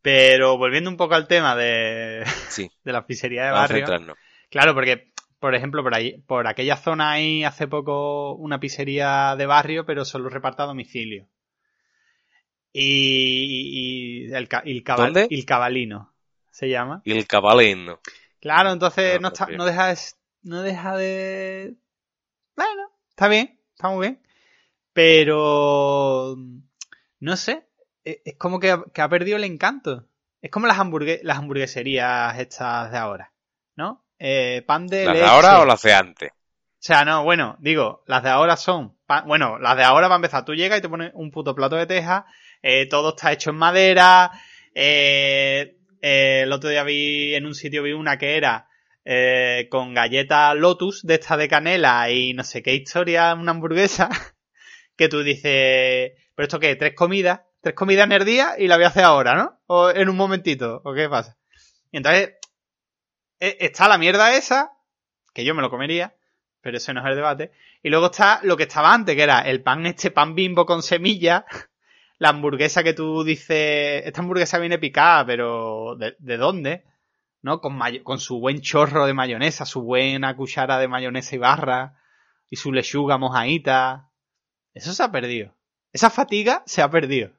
Pero 0.01 0.57
volviendo 0.57 0.89
un 0.89 0.95
poco 0.95 1.15
al 1.15 1.27
tema 1.27 1.53
de, 1.57 2.23
Sí, 2.49 2.71
de 2.85 2.93
la 2.93 3.05
pizzería 3.05 3.43
de 3.47 3.51
vamos 3.51 3.69
barrio. 3.71 4.15
Claro, 4.49 4.73
porque, 4.73 5.11
por 5.41 5.55
ejemplo, 5.55 5.83
por 5.83 5.95
ahí, 5.95 6.17
por 6.27 6.47
aquella 6.47 6.77
zona 6.77 7.11
hay 7.11 7.43
hace 7.43 7.67
poco 7.67 8.35
una 8.35 8.61
pizzería 8.61 9.35
de 9.37 9.45
barrio, 9.45 9.85
pero 9.85 10.05
solo 10.05 10.29
reparta 10.29 10.63
a 10.63 10.67
domicilio. 10.67 11.27
Y, 12.71 14.21
y 14.29 14.33
el, 14.33 14.47
el, 14.63 14.83
cabal- 14.83 15.27
el 15.29 15.45
cabalino 15.45 16.13
se 16.59 16.69
llama. 16.69 17.01
Y 17.05 17.11
el 17.17 17.25
cabaleno. 17.27 17.99
Claro, 18.41 18.71
entonces 18.71 19.15
No, 19.15 19.21
no, 19.21 19.27
está- 19.29 19.47
no 19.47 19.65
deja 19.65 19.87
de, 19.87 19.97
no 20.43 20.61
deja 20.61 20.95
de. 20.97 21.75
Bueno, 22.55 22.89
está 23.09 23.27
bien, 23.27 23.59
está 23.73 23.89
muy 23.89 24.07
bien. 24.07 24.21
Pero. 24.93 26.35
No 27.19 27.37
sé. 27.37 27.65
e- 28.03 28.21
Es 28.25 28.35
como 28.37 28.59
que 28.59 28.71
ha, 28.71 28.83
que 28.93 29.01
ha 29.01 29.09
perdido 29.09 29.37
el 29.37 29.43
encanto. 29.43 30.05
Es 30.41 30.51
como 30.51 30.67
las, 30.67 30.77
hamburgue- 30.77 31.19
las 31.23 31.37
hamburgueserías 31.37 32.37
estas 32.39 32.91
de 32.91 32.97
ahora. 32.97 33.31
¿No? 33.75 34.05
Eh, 34.19 34.63
pan 34.67 34.87
de 34.87 35.05
¿Las 35.05 35.15
de 35.15 35.23
ahora 35.25 35.61
o 35.61 35.65
las 35.65 35.81
de 35.81 35.93
antes? 35.93 36.31
O 36.31 36.81
sea, 36.81 37.03
no, 37.05 37.23
bueno, 37.23 37.55
digo, 37.59 38.03
las 38.07 38.23
de 38.23 38.29
ahora 38.29 38.55
son. 38.57 38.97
pa- 39.05 39.21
Bueno, 39.21 39.57
las 39.59 39.75
de 39.77 39.83
ahora 39.83 40.07
va 40.09 40.15
a 40.15 40.17
empezar. 40.17 40.43
Tú 40.45 40.53
llegas 40.55 40.79
y 40.79 40.81
te 40.81 40.89
pones 40.89 41.11
un 41.13 41.31
puto 41.31 41.55
plato 41.55 41.75
de 41.75 41.85
teja. 41.85 42.25
eh, 42.61 42.87
todo 42.89 43.09
está 43.09 43.31
hecho 43.31 43.51
en 43.51 43.55
madera. 43.57 44.31
eh, 44.75 45.77
eh, 46.01 46.41
el 46.43 46.51
otro 46.51 46.69
día 46.69 46.83
vi 46.83 47.35
en 47.35 47.45
un 47.45 47.55
sitio 47.55 47.83
vi 47.83 47.93
una 47.93 48.17
que 48.17 48.37
era 48.37 48.69
eh, 49.05 49.67
con 49.71 49.93
galletas 49.93 50.55
Lotus 50.55 51.01
de 51.03 51.15
esta 51.15 51.35
de 51.35 51.47
canela 51.47 52.11
y 52.11 52.33
no 52.33 52.43
sé 52.43 52.61
qué 52.61 52.73
historia, 52.73 53.33
una 53.33 53.51
hamburguesa. 53.51 54.09
Que 54.95 55.07
tú 55.07 55.23
dices, 55.23 56.11
¿pero 56.35 56.45
esto 56.45 56.59
qué? 56.59 56.75
¿Tres 56.75 56.93
comidas? 56.93 57.39
¿Tres 57.61 57.73
comidas 57.73 58.05
en 58.05 58.11
el 58.11 58.25
día 58.25 58.55
y 58.57 58.67
la 58.67 58.75
voy 58.75 58.83
a 58.83 58.89
hacer 58.89 59.05
ahora, 59.05 59.33
¿no? 59.33 59.57
O 59.67 59.89
en 59.91 60.09
un 60.09 60.17
momentito, 60.17 60.81
¿o 60.83 60.93
qué 60.93 61.07
pasa? 61.07 61.37
Y 61.89 61.97
entonces, 61.97 62.33
eh, 63.39 63.55
está 63.61 63.87
la 63.87 63.97
mierda 63.97 64.35
esa, 64.35 64.73
que 65.33 65.45
yo 65.45 65.55
me 65.55 65.61
lo 65.61 65.69
comería, 65.69 66.17
pero 66.59 66.75
ese 66.75 66.93
no 66.93 66.99
es 66.99 67.05
el 67.07 67.15
debate. 67.15 67.51
Y 67.81 67.89
luego 67.89 68.07
está 68.07 68.41
lo 68.43 68.57
que 68.57 68.63
estaba 68.63 68.93
antes, 68.93 69.15
que 69.15 69.23
era 69.23 69.39
el 69.39 69.63
pan, 69.63 69.85
este 69.85 70.11
pan 70.11 70.35
bimbo 70.35 70.65
con 70.65 70.83
semilla, 70.83 71.45
la 72.19 72.29
hamburguesa 72.29 72.83
que 72.83 72.93
tú 72.93 73.23
dices, 73.23 74.03
esta 74.05 74.21
hamburguesa 74.21 74.59
viene 74.59 74.77
picada, 74.77 75.25
pero 75.25 75.95
¿de, 75.97 76.15
de 76.19 76.37
dónde? 76.37 76.83
¿No? 77.41 77.61
Con, 77.61 77.79
con 78.03 78.19
su 78.19 78.39
buen 78.39 78.61
chorro 78.61 79.05
de 79.05 79.13
mayonesa, 79.13 79.65
su 79.65 79.81
buena 79.81 80.35
cuchara 80.35 80.77
de 80.77 80.87
mayonesa 80.87 81.35
y 81.35 81.39
barra, 81.39 81.99
y 82.49 82.57
su 82.57 82.71
lechuga 82.71 83.17
mojadita. 83.17 84.09
Eso 84.73 84.93
se 84.93 85.01
ha 85.03 85.11
perdido. 85.11 85.55
Esa 85.93 86.09
fatiga 86.09 86.61
se 86.65 86.81
ha 86.81 86.89
perdido. 86.89 87.31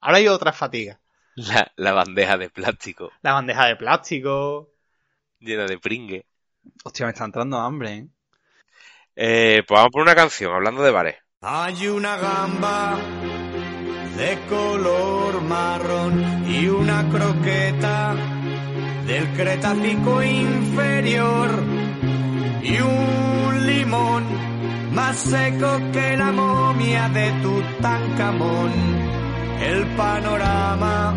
Ahora 0.00 0.18
hay 0.18 0.28
otra 0.28 0.52
fatiga. 0.52 1.00
La, 1.36 1.70
la 1.76 1.92
bandeja 1.92 2.36
de 2.38 2.48
plástico 2.48 3.10
La 3.22 3.32
bandeja 3.32 3.66
de 3.66 3.76
plástico. 3.76 4.70
llena 5.40 5.66
de 5.66 5.78
pringue. 5.78 6.26
Hostia, 6.84 7.06
me 7.06 7.12
está 7.12 7.24
entrando 7.24 7.58
hambre, 7.58 7.92
¿eh? 7.94 8.08
Eh, 9.16 9.62
pues 9.66 9.78
vamos 9.78 9.92
por 9.92 10.02
una 10.02 10.14
canción, 10.14 10.52
hablando 10.54 10.82
de 10.82 10.90
bares. 10.90 11.16
Hay 11.40 11.86
una 11.88 12.16
gamba 12.16 12.98
de 14.16 14.38
color 14.48 15.42
marrón 15.42 16.44
y 16.48 16.68
una 16.68 17.08
croqueta 17.10 18.14
del 19.06 19.28
Cretácico 19.32 20.22
inferior 20.22 21.48
y 22.62 22.80
un 22.80 23.66
limón 23.66 24.24
más 24.92 25.16
seco 25.16 25.80
que 25.92 26.16
la 26.16 26.30
momia 26.32 27.08
de 27.08 27.32
Tutankamón. 27.42 28.70
El 29.60 29.86
panorama 29.96 31.14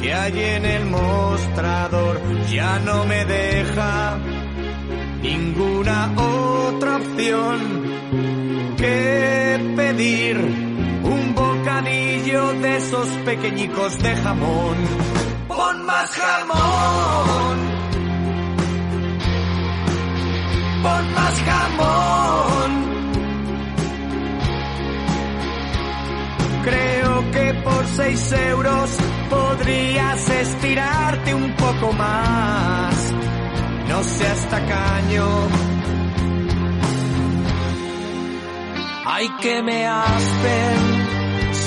que 0.00 0.12
hay 0.12 0.38
en 0.38 0.64
el 0.64 0.84
mostrador 0.86 2.20
ya 2.50 2.80
no 2.80 3.04
me 3.04 3.24
deja 3.24 4.18
ninguna 5.22 6.12
otra 6.16 6.96
opción 6.96 7.58
que 8.76 9.74
pedir 9.76 10.71
bocadillo 11.62 12.52
de 12.54 12.76
esos 12.76 13.08
pequeñicos 13.24 13.98
de 13.98 14.16
jamón. 14.16 14.76
Pon 15.46 15.86
más 15.86 16.10
jamón. 16.10 17.58
Pon 20.82 21.14
más 21.14 21.42
jamón. 21.48 22.70
Creo 26.64 27.30
que 27.30 27.54
por 27.64 27.86
seis 27.86 28.32
euros 28.32 28.90
podrías 29.30 30.28
estirarte 30.28 31.34
un 31.34 31.54
poco 31.54 31.92
más. 31.92 33.12
No 33.88 34.02
seas 34.02 34.48
tacaño. 34.48 35.28
Ay, 39.04 39.28
que 39.40 39.62
me 39.62 39.86
aspen, 39.86 41.01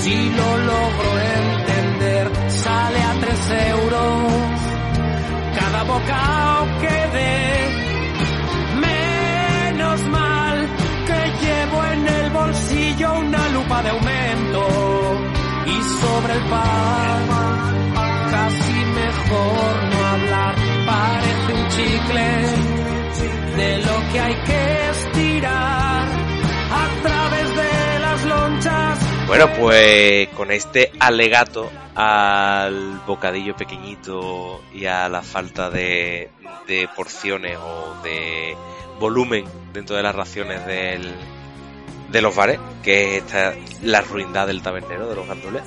si 0.06 0.30
lo 0.30 0.58
logro 0.72 1.10
entender, 1.20 2.32
sale 2.50 3.00
a 3.02 3.14
tres 3.22 3.42
euros 3.74 4.32
cada 5.60 5.84
bocado 5.84 6.80
que 6.82 6.98
dé. 7.18 7.38
Menos 8.88 10.00
mal 10.18 10.58
que 11.08 11.22
llevo 11.44 11.78
en 11.94 12.08
el 12.08 12.30
bolsillo 12.30 13.14
una 13.18 13.50
lupa 13.50 13.82
de 13.82 13.90
aumento 13.90 14.62
y 15.74 15.78
sobre 16.02 16.34
el 16.34 16.44
pan 16.54 17.22
casi 18.30 18.78
mejor 19.02 19.72
no 19.92 20.00
hablar, 20.14 20.56
parece 20.86 21.54
un 21.60 21.68
chicle 21.70 22.45
Bueno, 29.28 29.52
pues 29.54 30.30
con 30.30 30.52
este 30.52 30.92
alegato 31.00 31.72
al 31.96 33.02
bocadillo 33.08 33.56
pequeñito 33.56 34.62
y 34.74 34.86
a 34.86 35.10
la 35.10 35.24
falta 35.24 35.70
de, 35.70 36.30
de 36.68 36.88
porciones 36.96 37.58
o 37.58 37.96
de 38.04 38.56
volumen 39.00 39.46
dentro 39.74 39.96
de 39.96 40.04
las 40.04 40.16
raciones 40.16 40.66
del, 40.68 41.12
de 42.12 42.22
los 42.22 42.36
bares, 42.36 42.60
que 42.84 43.18
es 43.18 43.24
esta, 43.24 43.54
la 43.82 44.02
ruindad 44.02 44.48
del 44.48 44.62
tabernero, 44.62 45.10
de 45.10 45.16
los 45.16 45.28
gandules, 45.28 45.64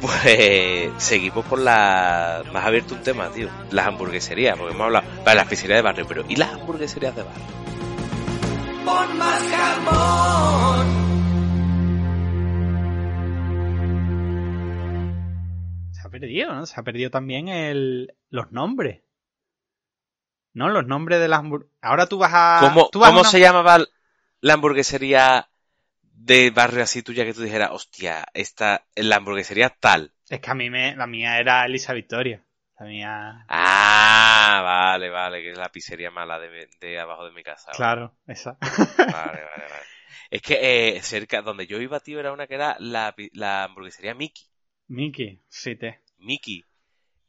pues 0.00 0.90
seguimos 0.98 1.44
con 1.44 1.64
la... 1.64 2.42
Más 2.52 2.64
abierto 2.64 2.94
un 2.94 3.02
tema, 3.02 3.28
tío. 3.28 3.48
Las 3.70 3.86
hamburgueserías, 3.86 4.58
porque 4.58 4.74
hemos 4.74 4.86
hablado... 4.86 5.06
Vale, 5.24 5.36
las 5.36 5.46
pizzerías 5.46 5.78
de 5.78 5.82
barrio, 5.82 6.06
pero 6.08 6.24
¿y 6.28 6.36
las 6.36 6.52
hamburgueserías 6.54 7.14
de 7.14 7.22
barrio? 7.22 7.44
Perdido, 16.22 16.54
¿no? 16.54 16.66
Se 16.66 16.78
ha 16.80 16.84
perdido 16.84 17.10
también 17.10 17.48
el, 17.48 18.14
los 18.30 18.52
nombres. 18.52 19.02
¿No? 20.54 20.68
Los 20.68 20.86
nombres 20.86 21.20
de 21.20 21.28
las 21.28 21.40
hamburguesas. 21.40 21.74
Ahora 21.82 22.06
tú 22.06 22.18
vas 22.18 22.32
a. 22.34 22.58
¿Cómo, 22.60 22.90
a 22.92 23.08
cómo 23.08 23.20
una- 23.20 23.30
se 23.30 23.40
llamaba 23.40 23.78
la 24.40 24.52
hamburguesería 24.54 25.48
de 26.02 26.50
barrio 26.50 26.82
así 26.84 27.02
tuya 27.02 27.24
que 27.24 27.34
tú 27.34 27.42
dijeras, 27.42 27.70
hostia, 27.72 28.26
esta 28.34 28.84
es 28.94 29.04
la 29.04 29.16
hamburguesería 29.16 29.70
tal? 29.70 30.12
Es 30.28 30.40
que 30.40 30.50
a 30.50 30.54
mí 30.54 30.68
me. 30.68 30.96
La 30.96 31.06
mía 31.06 31.38
era 31.38 31.64
Elisa 31.64 31.92
Victoria. 31.92 32.44
La 32.80 32.86
mía. 32.86 33.48
Ah, 33.48 34.60
vale, 34.64 35.10
vale, 35.10 35.42
que 35.42 35.50
es 35.52 35.58
la 35.58 35.70
pizzería 35.70 36.10
mala 36.10 36.38
de, 36.38 36.68
de 36.80 36.98
abajo 36.98 37.24
de 37.26 37.32
mi 37.32 37.42
casa. 37.42 37.72
Vale, 37.72 37.78
Claro, 37.78 38.16
esa. 38.26 38.56
Vale, 39.10 39.42
vale, 39.44 39.68
vale. 39.68 39.86
Es 40.30 40.42
que 40.42 40.96
eh, 40.96 41.02
cerca 41.02 41.42
donde 41.42 41.66
yo 41.66 41.80
iba, 41.80 42.00
tío, 42.00 42.18
era 42.20 42.32
una 42.32 42.46
que 42.46 42.54
era 42.54 42.76
la, 42.80 43.14
la 43.32 43.64
hamburguesería 43.64 44.14
Mickey. 44.14 44.44
Miki, 44.88 45.26
sí 45.48 45.74
te. 45.74 45.90
Mickey. 46.22 46.64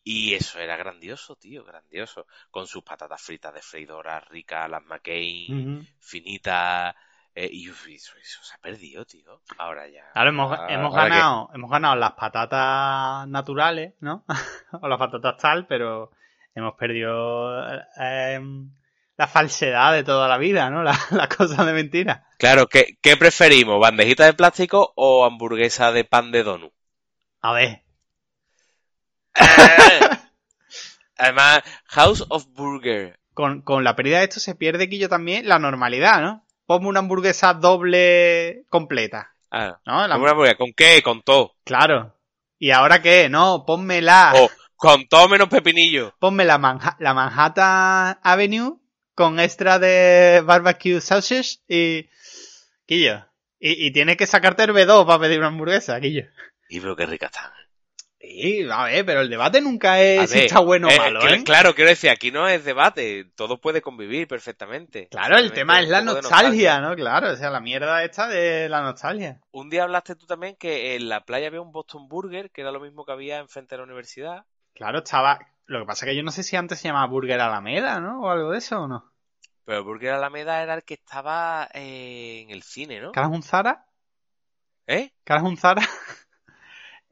Y 0.06 0.34
eso 0.34 0.60
era 0.60 0.76
grandioso, 0.76 1.36
tío, 1.38 1.64
grandioso. 1.64 2.28
Con 2.52 2.68
sus 2.68 2.84
patatas 2.84 3.22
fritas 3.22 3.54
de 3.54 3.62
freidora 3.62 4.20
ricas, 4.20 4.70
las 4.70 4.84
McCain, 4.84 5.78
Ujú. 5.80 5.86
finitas. 6.00 6.96
eh, 7.36 7.50
y 7.52 7.68
eso, 7.70 8.16
eso 8.22 8.44
se 8.44 8.54
ha 8.54 8.58
perdido, 8.60 9.06
tío. 9.06 9.42
Ahora 9.58 9.88
ya. 9.88 10.04
Ahora 10.14 10.30
hemos, 10.30 10.60
hemos 10.70 10.92
que- 10.94 10.98
ganado, 11.02 11.50
hemos 11.54 11.72
ganado 11.72 11.96
las 11.96 12.12
patatas 12.12 13.28
naturales, 13.28 13.94
¿no? 14.02 14.24
o 14.82 14.88
las 14.88 15.00
patatas 15.00 15.38
tal, 15.38 15.66
pero 15.66 16.12
hemos 16.54 16.76
perdido 16.76 17.68
eh, 17.74 18.36
em, 18.36 18.70
la 19.18 19.28
falsedad 19.28 19.94
de 19.94 20.04
toda 20.04 20.28
la 20.28 20.38
vida, 20.38 20.70
¿no? 20.70 20.84
La- 20.84 21.00
Las 21.12 21.28
cosas 21.36 21.66
de 21.66 21.74
mentira. 21.74 22.28
Claro, 22.38 22.68
¿qué, 22.68 22.98
¿qué 23.02 23.18
preferimos? 23.18 23.80
¿Bandejita 23.80 24.26
de 24.26 24.34
plástico 24.34 24.94
o 24.96 25.26
hamburguesa 25.26 25.92
de 25.92 26.04
pan 26.04 26.32
de 26.32 26.44
donut? 26.44 26.74
A 27.42 27.54
ver, 27.54 27.83
Además, 31.18 31.62
House 31.86 32.26
of 32.30 32.46
Burger. 32.54 33.20
Con, 33.34 33.62
con 33.62 33.84
la 33.84 33.96
pérdida 33.96 34.20
de 34.20 34.26
esto 34.26 34.40
se 34.40 34.56
pierde, 34.56 34.90
Quillo, 34.90 35.10
también 35.10 35.48
la 35.48 35.58
normalidad, 35.60 36.22
¿no? 36.22 36.46
Ponme 36.66 36.88
una 36.88 37.00
hamburguesa 37.00 37.54
doble 37.54 38.66
completa, 38.70 39.34
Ah, 39.52 39.80
¿no? 39.86 40.08
La- 40.08 40.18
¿Una 40.18 40.32
hamburguesa? 40.32 40.56
¿Con 40.58 40.74
qué? 40.74 41.02
Con 41.04 41.22
todo. 41.24 41.56
Claro. 41.64 42.16
¿Y 42.60 42.72
ahora 42.72 43.02
qué? 43.02 43.30
No, 43.30 43.66
ponme 43.66 44.02
la, 44.02 44.34
O 44.36 44.50
con 44.76 45.08
todo 45.08 45.28
menos 45.30 45.50
pepinillo. 45.50 46.16
ponme 46.20 46.46
la, 46.46 46.58
la 47.00 47.14
Manhattan 47.14 48.20
Avenue 48.24 48.80
con 49.16 49.40
extra 49.40 49.80
de 49.80 50.42
barbecue 50.46 51.02
sausage 51.02 51.60
y... 51.68 52.10
Quillo. 52.86 53.26
Y, 53.60 53.88
y 53.88 53.92
tienes 53.92 54.18
que 54.18 54.28
sacarte 54.28 54.64
el 54.64 54.72
B2 54.74 55.06
para 55.06 55.20
pedir 55.20 55.40
una 55.40 55.48
hamburguesa, 55.48 56.00
Quillo. 56.00 56.24
Y 56.70 56.80
pero 56.80 56.96
qué 56.96 57.06
rica 57.06 57.28
están. 57.28 57.52
Sí, 58.24 58.66
a 58.72 58.86
ver, 58.86 59.06
pero 59.06 59.20
el 59.20 59.30
debate 59.30 59.60
nunca 59.60 60.00
es 60.00 60.30
si 60.30 60.40
está 60.40 60.60
bueno 60.60 60.88
o 60.88 60.92
eh, 60.92 60.98
malo, 60.98 61.28
¿eh? 61.28 61.44
Claro, 61.44 61.76
quiero 61.76 61.90
decir, 61.90 62.10
aquí 62.10 62.32
no 62.32 62.48
es 62.48 62.64
debate, 62.64 63.26
todo 63.36 63.60
puede 63.60 63.82
convivir 63.82 64.30
perfectamente. 64.30 65.10
Claro, 65.10 65.38
el 65.38 65.52
tema 65.52 65.82
es 65.82 65.90
la 65.90 66.02
nostalgia, 66.02 66.80
¿no? 66.80 66.96
Claro, 66.96 67.32
o 67.32 67.36
sea, 67.36 67.50
la 67.50 67.60
mierda 67.60 68.02
esta 68.02 68.30
de 68.30 68.70
la 68.70 68.82
nostalgia. 68.82 69.42
Un 69.52 69.70
día 69.70 69.84
hablaste 69.84 70.16
tú 70.16 70.26
también 70.26 70.56
que 70.56 70.96
en 70.96 71.10
la 71.10 71.26
playa 71.26 71.48
había 71.48 71.60
un 71.60 71.74
Boston 71.74 72.08
Burger, 72.08 72.50
que 72.50 72.62
era 72.62 72.72
lo 72.72 72.80
mismo 72.80 73.04
que 73.04 73.12
había 73.12 73.40
enfrente 73.40 73.76
de 73.76 73.80
la 73.80 73.84
universidad. 73.84 74.46
Claro, 74.74 75.00
estaba... 75.00 75.40
Lo 75.66 75.82
que 75.82 75.86
pasa 75.86 76.06
es 76.06 76.12
que 76.12 76.16
yo 76.16 76.24
no 76.24 76.32
sé 76.32 76.44
si 76.44 76.56
antes 76.56 76.80
se 76.80 76.88
llamaba 76.88 77.08
Burger 77.08 77.42
Alameda, 77.42 78.00
¿no? 78.00 78.22
O 78.22 78.30
algo 78.30 78.52
de 78.52 78.60
eso, 78.60 78.84
¿o 78.84 78.88
no? 78.88 79.12
Pero 79.66 79.80
el 79.80 79.84
Burger 79.84 80.14
Alameda 80.14 80.64
era 80.64 80.76
el 80.76 80.84
que 80.84 80.94
estaba 80.94 81.68
eh, 81.74 82.42
en 82.42 82.52
el 82.52 82.64
cine, 82.64 83.02
¿no? 83.02 83.12
¿Que 83.12 83.20
ahora 83.20 83.32
es 83.32 83.36
un 83.36 83.44
Zara? 83.44 83.86
¿Eh? 84.88 85.12
¿Que 85.26 85.34
ahora 85.34 85.44
es 85.44 85.50
un 85.50 85.58
Zara? 85.58 85.82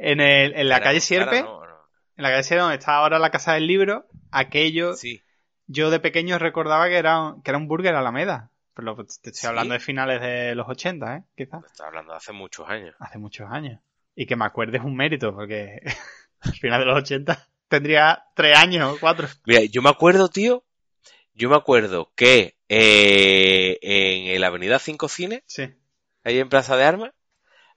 en, 0.02 0.20
el, 0.22 0.54
en 0.56 0.70
la 0.70 0.82
calle 0.82 1.00
Sierpe, 1.00 1.42
no, 1.44 1.66
no. 1.66 1.76
en 2.18 2.24
la 2.24 2.30
calle 2.32 2.44
Sierpe 2.44 2.62
donde 2.62 2.78
está 2.78 2.96
ahora 2.96 3.20
la 3.20 3.30
Casa 3.32 3.54
del 3.54 3.68
Libro, 3.68 4.08
aquello... 4.32 4.94
Sí. 4.96 5.22
Yo 5.68 5.90
de 5.90 6.02
pequeño 6.02 6.38
recordaba 6.38 6.90
que 6.90 6.98
era, 6.98 7.18
un- 7.22 7.42
que 7.44 7.52
era 7.52 7.58
un 7.58 7.68
Burger 7.70 7.96
Alameda. 7.96 8.50
Pero 8.74 8.88
lo- 8.94 9.06
te 9.06 9.12
estoy 9.14 9.34
¿Sí? 9.34 9.48
hablando 9.48 9.74
de 9.74 9.80
finales 9.80 10.20
de 10.20 10.54
los 10.54 10.68
80, 10.68 11.16
¿eh? 11.16 11.24
Quizás. 11.38 11.64
Estaba 11.66 11.88
hablando 11.88 12.12
de 12.12 12.18
hace 12.18 12.34
muchos 12.34 12.68
años. 12.68 12.94
Hace 13.00 13.18
muchos 13.20 13.50
años. 13.50 13.80
Y 14.14 14.26
que 14.26 14.36
me 14.36 14.44
acuerde 14.44 14.80
es 14.80 14.84
un 14.84 14.98
mérito, 14.98 15.34
porque 15.34 15.80
al 16.42 16.54
final 16.56 16.82
de 16.82 16.86
los 16.88 16.98
80 16.98 17.48
tendría 17.70 18.22
tres 18.36 18.58
años 18.58 18.92
o 18.96 19.00
cuatro. 19.00 19.30
Mira, 19.46 19.62
yo 19.64 19.82
me 19.82 19.90
acuerdo, 19.90 20.28
tío, 20.28 20.66
yo 21.34 21.50
me 21.50 21.56
acuerdo 21.56 22.12
que 22.16 22.58
eh, 22.68 23.80
en 23.82 24.42
la 24.42 24.48
avenida 24.48 24.78
5 24.80 25.08
Cines, 25.08 25.44
Sí. 25.46 25.70
ahí 26.26 26.40
en 26.40 26.50
Plaza 26.50 26.76
de 26.76 26.84
Armas, 26.84 27.12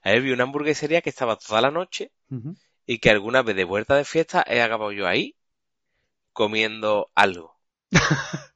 ahí 0.05 0.21
vi 0.21 0.31
una 0.31 0.43
hamburguesería 0.43 1.01
que 1.01 1.09
estaba 1.09 1.35
toda 1.35 1.61
la 1.61 1.71
noche 1.71 2.11
y 2.85 2.99
que 2.99 3.09
alguna 3.11 3.41
vez 3.43 3.55
de 3.55 3.65
vuelta 3.65 3.95
de 3.95 4.05
fiesta 4.05 4.43
he 4.47 4.61
acabado 4.61 4.91
yo 4.93 5.07
ahí 5.07 5.35
comiendo 6.33 7.09
algo. 7.15 7.57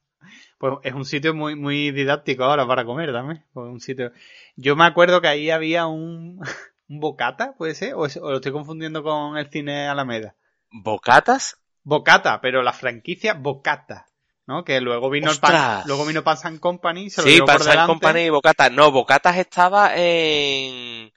Pues 0.58 0.74
es 0.82 0.92
un 0.94 1.04
sitio 1.06 1.34
muy, 1.34 1.56
muy 1.56 1.90
didáctico 1.90 2.44
ahora 2.44 2.66
para 2.66 2.84
comer 2.84 3.12
también. 3.12 3.44
Pues 3.52 3.66
un 3.70 3.80
sitio. 3.80 4.12
Yo 4.56 4.76
me 4.76 4.84
acuerdo 4.84 5.20
que 5.22 5.28
ahí 5.28 5.50
había 5.50 5.86
un, 5.86 6.38
un 6.88 7.00
bocata, 7.00 7.54
puede 7.56 7.74
ser, 7.74 7.94
o, 7.94 8.04
es- 8.06 8.18
o 8.18 8.30
lo 8.30 8.36
estoy 8.36 8.52
confundiendo 8.52 9.02
con 9.02 9.38
el 9.38 9.48
cine 9.48 9.88
Alameda. 9.88 10.34
¿Bocatas? 10.70 11.56
Bocata, 11.82 12.40
pero 12.42 12.62
la 12.62 12.74
franquicia 12.74 13.32
Bocata, 13.34 14.06
¿no? 14.46 14.64
Que 14.64 14.80
luego 14.82 15.08
vino 15.08 15.30
el 15.30 15.38
pan, 15.38 15.52
¡Ostras! 15.52 15.86
luego 15.86 16.04
vino 16.04 16.22
Pans 16.22 16.44
and 16.44 16.60
Company, 16.60 17.08
se 17.08 17.22
lo 17.22 17.28
Sí, 17.28 17.34
llevó 17.36 17.46
por 17.46 17.64
delante. 17.64 17.92
Company 17.92 18.20
y 18.20 18.30
Bocatas. 18.30 18.70
No, 18.72 18.90
Bocatas 18.92 19.36
estaba 19.38 19.92
en... 19.96 21.10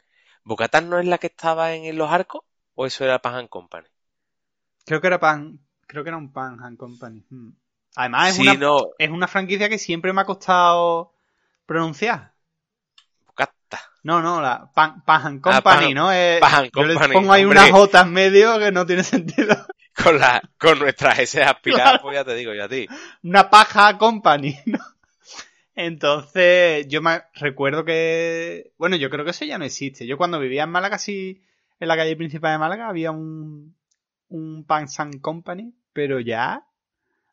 ¿Bocatas 0.44 0.84
no 0.84 1.00
es 1.00 1.06
la 1.06 1.18
que 1.18 1.28
estaba 1.28 1.74
en, 1.74 1.98
Los 1.98 2.12
Arcos? 2.12 2.42
¿O 2.76 2.86
eso 2.86 3.04
era 3.04 3.20
Pan 3.20 3.48
Company? 3.48 3.88
Creo 4.86 5.00
que 5.00 5.08
era 5.08 5.20
pan, 5.20 5.60
creo 5.88 6.04
que 6.04 6.10
era 6.10 6.18
un 6.18 6.32
Pan 6.34 6.60
and 6.62 6.78
Company. 6.78 7.24
Mm. 7.30 7.50
Además 7.96 8.30
es 8.30 8.36
sí, 8.36 8.42
una, 8.42 8.54
no, 8.56 8.78
es 8.98 9.10
una 9.10 9.28
franquicia 9.28 9.70
que 9.70 9.78
siempre 9.78 10.12
me 10.12 10.22
ha 10.22 10.26
costado 10.26 11.14
pronunciar. 11.66 12.34
Bocata. 13.26 13.80
No, 14.04 14.22
no, 14.22 14.42
la 14.42 14.70
Pan, 14.74 15.04
Pan 15.06 15.26
and 15.28 15.42
Ah, 15.46 15.62
Company, 15.62 15.86
Pan- 15.88 15.94
¿no? 15.94 16.12
Es- 16.12 16.42
Pan 16.42 16.56
and 16.56 16.72
yo 16.76 16.84
le 16.84 16.94
Company, 16.96 17.14
pongo 17.14 17.34
ahí 17.34 17.46
unas 17.46 17.70
J 17.72 18.02
en 18.02 18.12
medio 18.12 18.60
que 18.60 18.72
no 18.72 18.86
tiene 18.86 19.04
sentido. 19.04 19.56
Con, 19.96 20.20
la, 20.20 20.42
con 20.58 20.80
nuestras 20.80 21.20
S 21.20 21.42
aspiradas, 21.44 21.84
Claro. 21.84 22.02
pues 22.04 22.16
ya 22.16 22.26
te 22.26 22.34
digo 22.34 22.52
yo 22.54 22.64
a 22.66 22.68
ti. 22.68 22.88
Una 23.22 23.50
paja 23.50 23.96
company, 24.00 24.58
¿no? 24.66 24.80
Entonces, 25.76 26.88
yo 26.88 27.02
me 27.02 27.24
recuerdo 27.34 27.84
que, 27.84 28.72
bueno, 28.78 28.96
yo 28.96 29.10
creo 29.10 29.26
que 29.26 29.32
eso 29.32 29.46
ya 29.46 29.58
no 29.58 29.66
existe. 29.66 30.06
Yo 30.06 30.18
cuando 30.18 30.40
vivía 30.40 30.64
en 30.64 30.70
Málaga, 30.70 30.98
sí, 30.98 31.42
en 31.80 31.88
la 31.88 31.98
calle 31.98 32.16
principal 32.16 32.54
de 32.54 32.60
Málaga, 32.60 32.90
había 32.90 33.12
un, 33.12 33.76
un 34.30 34.66
Pans 34.66 35.00
and 35.00 35.20
Company, 35.22 35.74
pero 35.92 36.20
ya 36.20 36.66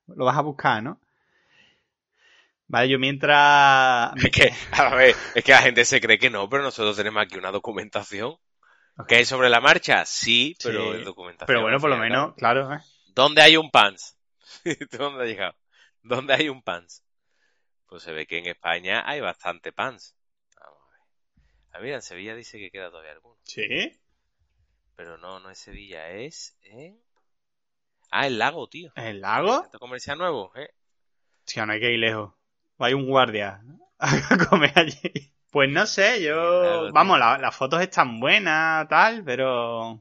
lo 0.06 0.24
vas 0.24 0.38
a 0.38 0.42
buscar, 0.42 0.82
¿no? 0.82 1.00
Vale, 2.66 2.88
yo 2.88 2.98
mientras... 2.98 4.12
Es 4.16 4.30
que, 4.30 4.52
a 4.72 4.94
ver, 4.94 5.14
es 5.34 5.44
que 5.44 5.52
la 5.52 5.62
gente 5.62 5.84
se 5.84 6.00
cree 6.00 6.18
que 6.18 6.30
no, 6.30 6.48
pero 6.48 6.62
nosotros 6.62 6.96
tenemos 6.96 7.22
aquí 7.22 7.36
una 7.36 7.50
documentación. 7.50 8.36
¿Que 9.08 9.16
hay 9.16 9.24
sobre 9.24 9.48
la 9.48 9.60
marcha? 9.60 10.04
Sí, 10.04 10.56
pero 10.62 10.92
Sí, 10.92 10.98
es 10.98 11.04
documentación. 11.04 11.46
Pero 11.46 11.62
bueno, 11.62 11.78
por 11.78 11.90
lo 11.90 11.96
menos, 11.96 12.34
claro, 12.34 12.72
¿eh? 12.72 12.78
¿Dónde 13.14 13.42
hay 13.42 13.56
un 13.56 13.70
pants? 13.70 14.16
¿Dónde 14.92 15.24
ha 15.24 15.26
llegado? 15.26 15.54
¿Dónde 16.02 16.34
hay 16.34 16.48
un 16.48 16.62
pants? 16.62 17.02
Pues 17.90 18.02
se 18.04 18.12
ve 18.12 18.26
que 18.26 18.38
en 18.38 18.46
España 18.46 19.02
hay 19.04 19.20
bastante 19.20 19.70
pants. 19.70 20.16
Vamos 20.58 20.78
a 20.82 20.90
ver. 20.92 21.00
Ah, 21.72 21.80
mira, 21.80 21.96
en 21.96 22.02
Sevilla 22.02 22.34
dice 22.34 22.58
que 22.58 22.70
queda 22.70 22.88
todavía 22.90 23.12
alguno. 23.12 23.36
Sí. 23.44 24.00
Pero 24.96 25.18
no, 25.18 25.40
no 25.40 25.50
es 25.50 25.58
Sevilla, 25.58 26.08
es 26.10 26.56
en... 26.62 26.98
Ah, 28.10 28.26
el 28.26 28.38
lago, 28.38 28.68
tío. 28.68 28.92
¿El 28.96 29.20
lago? 29.20 29.62
Centro 29.62 29.80
comercial 29.80 30.18
nuevo, 30.18 30.52
¿eh? 30.56 30.70
Sí, 31.44 31.60
no 31.60 31.72
hay 31.72 31.80
que 31.80 31.92
ir 31.92 31.98
lejos. 31.98 32.32
Hay 32.78 32.94
un 32.94 33.06
guardia 33.06 33.60
a 33.98 34.46
comer 34.48 34.72
allí. 34.76 35.32
Pues 35.50 35.68
no 35.68 35.84
sé, 35.86 36.22
yo... 36.22 36.84
Tío. 36.84 36.92
Vamos, 36.92 37.18
la- 37.18 37.38
las 37.38 37.54
fotos 37.56 37.80
están 37.82 38.20
buenas, 38.20 38.88
tal, 38.88 39.24
pero... 39.24 40.00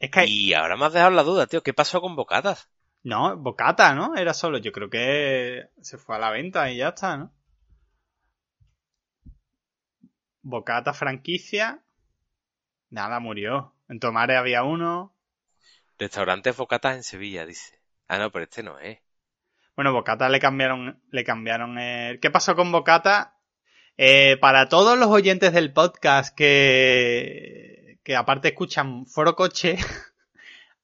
Es 0.00 0.10
que... 0.10 0.26
Y 0.26 0.52
ahora 0.52 0.76
me 0.76 0.86
has 0.86 0.92
dejado 0.92 1.12
la 1.12 1.22
duda, 1.22 1.46
tío. 1.46 1.62
¿Qué 1.62 1.72
pasó 1.72 2.00
con 2.00 2.16
Bocatas? 2.16 2.68
No, 3.04 3.36
Bocata, 3.36 3.94
¿no? 3.94 4.16
Era 4.16 4.34
solo. 4.34 4.58
Yo 4.58 4.72
creo 4.72 4.88
que 4.88 5.68
se 5.80 5.98
fue 5.98 6.16
a 6.16 6.18
la 6.18 6.30
venta 6.30 6.70
y 6.70 6.78
ya 6.78 6.88
está, 6.88 7.16
¿no? 7.16 7.32
Bocata 10.42 10.92
franquicia. 10.92 11.82
Nada, 12.90 13.20
murió. 13.20 13.74
En 13.88 14.00
Tomare 14.00 14.36
había 14.36 14.64
uno. 14.64 15.14
Restaurantes 15.98 16.56
Bocatas 16.56 16.96
en 16.96 17.02
Sevilla, 17.02 17.46
dice. 17.46 17.80
Ah, 18.08 18.18
no, 18.18 18.30
pero 18.30 18.44
este 18.44 18.62
no 18.62 18.78
es. 18.78 18.98
Bueno, 19.74 19.92
Bocata 19.92 20.28
le 20.28 20.40
cambiaron, 20.40 21.02
le 21.10 21.24
cambiaron 21.24 21.78
el... 21.78 22.20
¿Qué 22.20 22.30
pasó 22.30 22.54
con 22.54 22.70
Bocata? 22.72 23.38
Eh, 23.96 24.36
para 24.38 24.68
todos 24.68 24.98
los 24.98 25.08
oyentes 25.08 25.52
del 25.52 25.72
podcast 25.72 26.36
que, 26.36 27.98
que 28.02 28.16
aparte 28.16 28.48
escuchan 28.48 29.06
Foro 29.06 29.36
Coche, 29.36 29.76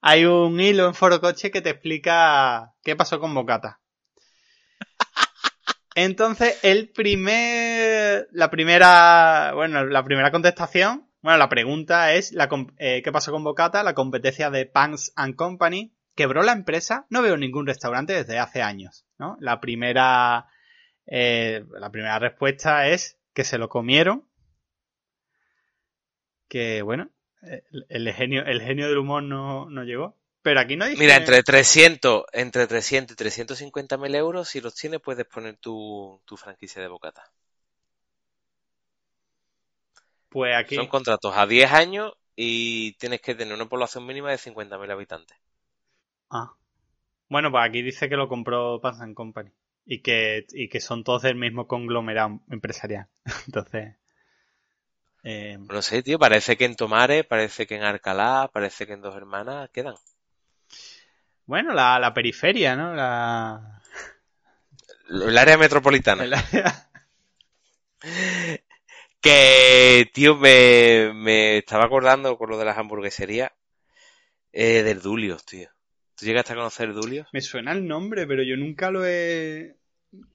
hay 0.00 0.24
un 0.24 0.60
hilo 0.60 0.86
en 0.86 0.94
Foro 0.94 1.20
Coche 1.20 1.50
que 1.50 1.60
te 1.60 1.70
explica 1.70 2.74
qué 2.82 2.96
pasó 2.96 3.18
con 3.20 3.34
Bocata. 3.34 3.80
Entonces, 5.94 6.60
el 6.62 6.90
primer, 6.90 8.28
la 8.30 8.50
primera, 8.50 9.52
bueno, 9.54 9.84
la 9.84 10.04
primera 10.04 10.30
contestación, 10.30 11.08
bueno, 11.20 11.38
la 11.38 11.48
pregunta 11.48 12.14
es, 12.14 12.32
la, 12.32 12.48
eh, 12.78 13.02
¿qué 13.02 13.10
pasó 13.10 13.32
con 13.32 13.42
Bocata? 13.42 13.82
La 13.82 13.94
competencia 13.94 14.50
de 14.50 14.66
Pans 14.66 15.12
and 15.16 15.34
Company. 15.34 15.94
¿Quebró 16.14 16.42
la 16.42 16.52
empresa? 16.52 17.06
No 17.10 17.22
veo 17.22 17.36
ningún 17.36 17.66
restaurante 17.66 18.12
desde 18.12 18.38
hace 18.38 18.62
años, 18.62 19.06
¿no? 19.18 19.36
La 19.40 19.60
primera, 19.60 20.46
eh, 21.06 21.64
la 21.70 21.90
primera 21.90 22.18
respuesta 22.18 22.88
es 22.88 23.20
que 23.34 23.44
se 23.44 23.58
lo 23.58 23.68
comieron. 23.68 24.28
Que, 26.48 26.82
bueno, 26.82 27.10
el, 27.42 27.86
el 27.88 28.12
genio, 28.12 28.44
el 28.44 28.60
genio 28.60 28.88
del 28.88 28.98
humor 28.98 29.22
no, 29.22 29.68
no 29.70 29.84
llegó. 29.84 30.16
Pero 30.42 30.60
aquí 30.60 30.76
no 30.76 30.86
dice... 30.86 30.98
Mira, 30.98 31.16
entre 31.16 31.42
300, 31.42 32.24
entre 32.32 32.66
300 32.66 33.12
y 33.12 33.16
350 33.16 33.96
mil 33.98 34.14
euros, 34.14 34.48
si 34.48 34.60
los 34.60 34.74
tienes, 34.74 35.00
puedes 35.00 35.26
poner 35.26 35.56
tu, 35.56 36.20
tu 36.24 36.36
franquicia 36.36 36.80
de 36.80 36.88
bocata. 36.88 37.30
Pues 40.28 40.54
aquí... 40.56 40.76
Son 40.76 40.86
contratos 40.86 41.36
a 41.36 41.46
10 41.46 41.72
años 41.72 42.12
y 42.36 42.92
tienes 42.94 43.20
que 43.20 43.34
tener 43.34 43.54
una 43.54 43.68
población 43.68 44.06
mínima 44.06 44.30
de 44.30 44.38
50.000 44.38 44.90
habitantes. 44.92 45.36
Ah. 46.30 46.54
Bueno, 47.28 47.50
pues 47.50 47.68
aquí 47.68 47.82
dice 47.82 48.08
que 48.08 48.16
lo 48.16 48.28
compró 48.28 48.80
Pans 48.80 49.00
and 49.00 49.14
Company. 49.14 49.50
Y 49.84 50.02
que, 50.02 50.46
y 50.52 50.68
que 50.68 50.80
son 50.80 51.02
todos 51.02 51.22
del 51.22 51.36
mismo 51.36 51.66
conglomerado 51.66 52.40
empresarial. 52.50 53.08
Entonces. 53.46 53.96
Eh, 55.24 55.58
No 55.58 55.82
sé, 55.82 56.02
tío, 56.02 56.18
parece 56.18 56.56
que 56.56 56.64
en 56.64 56.76
Tomares, 56.76 57.24
parece 57.26 57.66
que 57.66 57.76
en 57.76 57.82
Alcalá, 57.82 58.50
parece 58.52 58.86
que 58.86 58.92
en 58.94 59.02
Dos 59.02 59.16
Hermanas 59.16 59.70
quedan. 59.70 59.94
bueno, 61.46 61.72
la, 61.74 61.98
la 61.98 62.12
periferia, 62.14 62.76
¿no? 62.76 62.94
La. 62.94 63.82
El 65.10 65.38
área 65.38 65.56
metropolitana. 65.56 66.24
el 66.24 66.34
área- 66.34 66.90
Que, 69.20 70.08
tío, 70.14 70.36
me, 70.36 71.12
me 71.12 71.58
estaba 71.58 71.84
acordando 71.86 72.38
con 72.38 72.50
lo 72.50 72.58
de 72.58 72.64
las 72.64 72.78
hamburgueserías 72.78 73.50
eh, 74.52 74.82
del 74.84 75.00
Dulios, 75.02 75.44
tío. 75.44 75.68
¿Tú 76.14 76.24
llegaste 76.26 76.52
a 76.52 76.56
conocer 76.56 76.92
Dulio? 76.94 77.26
Me 77.32 77.40
suena 77.40 77.72
el 77.72 77.86
nombre, 77.86 78.26
pero 78.26 78.42
yo 78.44 78.56
nunca 78.56 78.90
lo 78.90 79.04
he... 79.04 79.76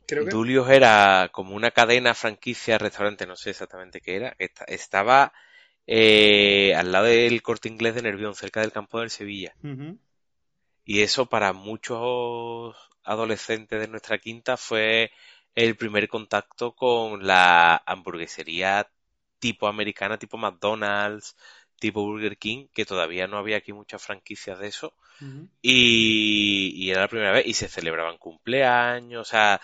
Creo 0.05 0.25
que... 0.25 0.31
Dulio 0.31 0.67
era 0.69 1.29
como 1.31 1.55
una 1.55 1.71
cadena, 1.71 2.13
franquicia, 2.13 2.77
restaurante, 2.77 3.25
no 3.25 3.35
sé 3.35 3.51
exactamente 3.51 4.01
qué 4.01 4.15
era. 4.15 4.35
Estaba 4.67 5.33
eh, 5.87 6.73
al 6.75 6.91
lado 6.91 7.05
del 7.05 7.41
corte 7.41 7.69
inglés 7.69 7.95
de 7.95 8.03
Nervión, 8.03 8.35
cerca 8.35 8.61
del 8.61 8.71
campo 8.71 8.99
del 8.99 9.09
Sevilla. 9.09 9.53
Y 10.85 11.01
eso 11.01 11.25
para 11.25 11.53
muchos 11.53 12.75
adolescentes 13.03 13.79
de 13.79 13.87
nuestra 13.87 14.17
quinta 14.17 14.57
fue 14.57 15.11
el 15.55 15.75
primer 15.75 16.07
contacto 16.07 16.75
con 16.75 17.25
la 17.25 17.81
hamburguesería 17.85 18.89
tipo 19.39 19.67
americana, 19.67 20.17
tipo 20.17 20.37
McDonald's, 20.37 21.35
tipo 21.79 22.03
Burger 22.03 22.37
King, 22.37 22.67
que 22.73 22.85
todavía 22.85 23.27
no 23.27 23.37
había 23.37 23.57
aquí 23.57 23.73
muchas 23.73 24.01
franquicias 24.01 24.59
de 24.59 24.67
eso. 24.67 24.93
Y, 25.61 26.73
y 26.75 26.91
era 26.91 27.01
la 27.01 27.07
primera 27.07 27.31
vez 27.31 27.45
y 27.45 27.53
se 27.53 27.69
celebraban 27.69 28.17
cumpleaños, 28.17 29.21
o 29.21 29.29
sea, 29.29 29.61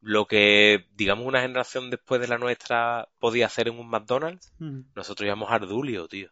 lo 0.00 0.26
que, 0.26 0.86
digamos, 0.96 1.26
una 1.26 1.42
generación 1.42 1.90
después 1.90 2.20
de 2.20 2.28
la 2.28 2.38
nuestra 2.38 3.08
podía 3.18 3.46
hacer 3.46 3.68
en 3.68 3.78
un 3.78 3.88
McDonald's, 3.88 4.52
nosotros 4.94 5.26
íbamos 5.26 5.50
a 5.50 5.54
Ardulio, 5.54 6.08
tío. 6.08 6.30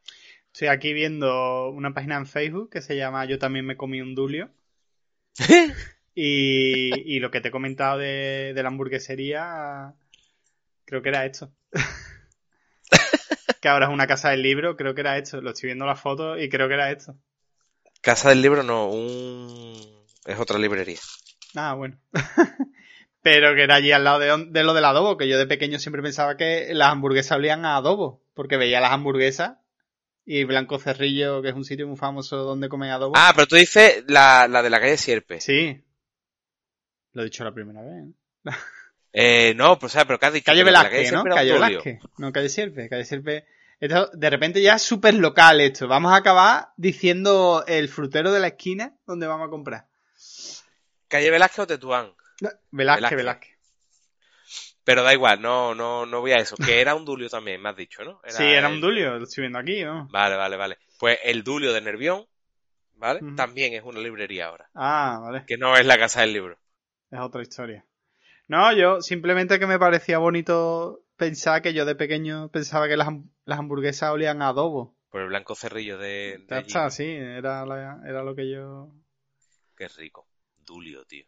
Estoy 0.52 0.68
aquí 0.68 0.92
viendo 0.92 1.70
una 1.70 1.94
página 1.94 2.16
en 2.16 2.26
Facebook 2.26 2.70
que 2.70 2.82
se 2.82 2.96
llama 2.96 3.24
Yo 3.26 3.38
también 3.38 3.66
me 3.66 3.76
comí 3.76 4.00
un 4.00 4.14
dulio. 4.14 4.50
Y, 6.12 7.16
y 7.16 7.20
lo 7.20 7.30
que 7.30 7.40
te 7.40 7.48
he 7.48 7.52
comentado 7.52 7.96
de, 7.96 8.52
de 8.52 8.62
la 8.62 8.68
hamburguesería, 8.68 9.94
creo 10.84 11.02
que 11.02 11.08
era 11.08 11.24
esto. 11.24 11.52
Que 13.60 13.68
ahora 13.68 13.86
es 13.86 13.92
una 13.92 14.06
casa 14.06 14.30
del 14.30 14.42
libro, 14.42 14.76
creo 14.76 14.94
que 14.94 15.02
era 15.02 15.18
esto. 15.18 15.40
Lo 15.40 15.50
estoy 15.50 15.68
viendo 15.68 15.86
las 15.86 16.00
fotos 16.00 16.40
y 16.40 16.48
creo 16.48 16.68
que 16.68 16.74
era 16.74 16.90
esto. 16.90 17.16
Casa 18.00 18.30
del 18.30 18.40
Libro 18.40 18.62
no, 18.62 18.88
un... 18.88 19.76
es 20.24 20.38
otra 20.38 20.58
librería. 20.58 20.98
Ah, 21.54 21.74
bueno. 21.74 21.98
Pero 23.22 23.54
que 23.54 23.62
era 23.62 23.74
allí 23.74 23.92
al 23.92 24.04
lado 24.04 24.18
de 24.18 24.64
lo 24.64 24.72
del 24.72 24.84
adobo, 24.84 25.18
que 25.18 25.28
yo 25.28 25.36
de 25.36 25.46
pequeño 25.46 25.78
siempre 25.78 26.00
pensaba 26.00 26.38
que 26.38 26.72
las 26.72 26.90
hamburguesas 26.90 27.36
olían 27.36 27.66
a 27.66 27.76
adobo, 27.76 28.24
porque 28.32 28.56
veía 28.56 28.80
las 28.80 28.92
hamburguesas 28.92 29.58
y 30.24 30.44
Blanco 30.44 30.78
Cerrillo, 30.78 31.42
que 31.42 31.50
es 31.50 31.54
un 31.54 31.64
sitio 31.64 31.86
muy 31.86 31.98
famoso 31.98 32.38
donde 32.38 32.70
comen 32.70 32.90
adobo. 32.90 33.12
Ah, 33.16 33.32
pero 33.34 33.46
tú 33.46 33.56
dices 33.56 34.04
la, 34.06 34.48
la 34.48 34.62
de 34.62 34.70
la 34.70 34.80
calle 34.80 34.96
Sierpe. 34.96 35.38
Sí. 35.38 35.84
Lo 37.12 37.20
he 37.20 37.26
dicho 37.26 37.44
la 37.44 37.52
primera 37.52 37.82
vez. 37.82 38.06
¿eh? 38.06 38.12
Eh, 39.12 39.54
no, 39.56 39.76
pero, 39.76 39.86
o 39.86 39.90
sea, 39.90 40.04
pero 40.04 40.18
¿qué 40.18 40.26
has 40.26 40.32
dicho? 40.32 40.44
Calle 40.46 40.64
Velázquez, 40.64 41.12
¿no? 41.12 41.22
Era 41.26 41.34
Calle. 41.34 41.52
Velázquez. 41.52 41.98
No, 42.18 42.32
Calle 42.32 42.48
Sierpe. 42.48 42.88
Calle 42.88 43.04
Sierpe. 43.04 43.46
Esto, 43.80 44.10
de 44.12 44.30
repente 44.30 44.60
ya 44.62 44.74
es 44.74 44.82
súper 44.82 45.14
local 45.14 45.60
esto. 45.60 45.88
Vamos 45.88 46.12
a 46.12 46.16
acabar 46.16 46.68
diciendo 46.76 47.64
el 47.66 47.88
frutero 47.88 48.30
de 48.30 48.40
la 48.40 48.48
esquina 48.48 48.94
donde 49.06 49.26
vamos 49.26 49.46
a 49.48 49.50
comprar. 49.50 49.86
Calle 51.08 51.30
Velázquez 51.30 51.58
o 51.60 51.66
Tetuán. 51.66 52.12
Velázquez, 52.40 52.70
Velázquez. 52.70 53.16
Velázquez. 53.16 53.50
Pero 54.84 55.02
da 55.02 55.12
igual, 55.12 55.40
no, 55.42 55.74
no, 55.74 56.06
no 56.06 56.20
voy 56.20 56.32
a 56.32 56.36
eso. 56.38 56.56
Que 56.56 56.80
era 56.80 56.94
un 56.94 57.04
Dulio 57.04 57.28
también, 57.28 57.60
me 57.60 57.68
has 57.68 57.76
dicho, 57.76 58.02
¿no? 58.02 58.20
sí, 58.26 58.42
era 58.44 58.68
el- 58.68 58.74
un 58.74 58.80
dulio. 58.80 59.18
Lo 59.18 59.24
estoy 59.24 59.42
viendo 59.42 59.58
aquí, 59.58 59.84
¿no? 59.84 60.08
Vale, 60.10 60.36
vale, 60.36 60.56
vale. 60.56 60.78
Pues 60.98 61.18
el 61.24 61.42
Dulio 61.44 61.72
de 61.72 61.80
Nervión, 61.80 62.26
¿vale? 62.94 63.20
También 63.36 63.74
es 63.74 63.82
una 63.84 64.00
librería 64.00 64.46
ahora. 64.46 64.68
Ah, 64.74 65.18
vale. 65.22 65.44
Que 65.46 65.56
no 65.58 65.76
es 65.76 65.84
la 65.86 65.98
casa 65.98 66.22
del 66.22 66.32
libro. 66.32 66.58
Es 67.10 67.20
otra 67.20 67.42
historia. 67.42 67.84
No, 68.50 68.72
yo 68.72 69.00
simplemente 69.00 69.60
que 69.60 69.66
me 69.68 69.78
parecía 69.78 70.18
bonito 70.18 71.04
pensar 71.16 71.62
que 71.62 71.72
yo 71.72 71.84
de 71.84 71.94
pequeño 71.94 72.48
pensaba 72.50 72.88
que 72.88 72.96
las, 72.96 73.06
las 73.44 73.60
hamburguesas 73.60 74.10
olían 74.10 74.42
a 74.42 74.48
adobo. 74.48 74.96
Por 75.08 75.20
el 75.20 75.28
blanco 75.28 75.54
cerrillo 75.54 75.98
de, 75.98 76.38
de 76.38 76.46
Ya 76.48 76.58
está, 76.58 76.90
sí, 76.90 77.04
era, 77.04 77.64
la- 77.64 78.02
era 78.04 78.24
lo 78.24 78.34
que 78.34 78.50
yo... 78.50 78.90
Qué 79.76 79.86
rico. 79.86 80.26
Dulio, 80.66 81.04
tío. 81.04 81.24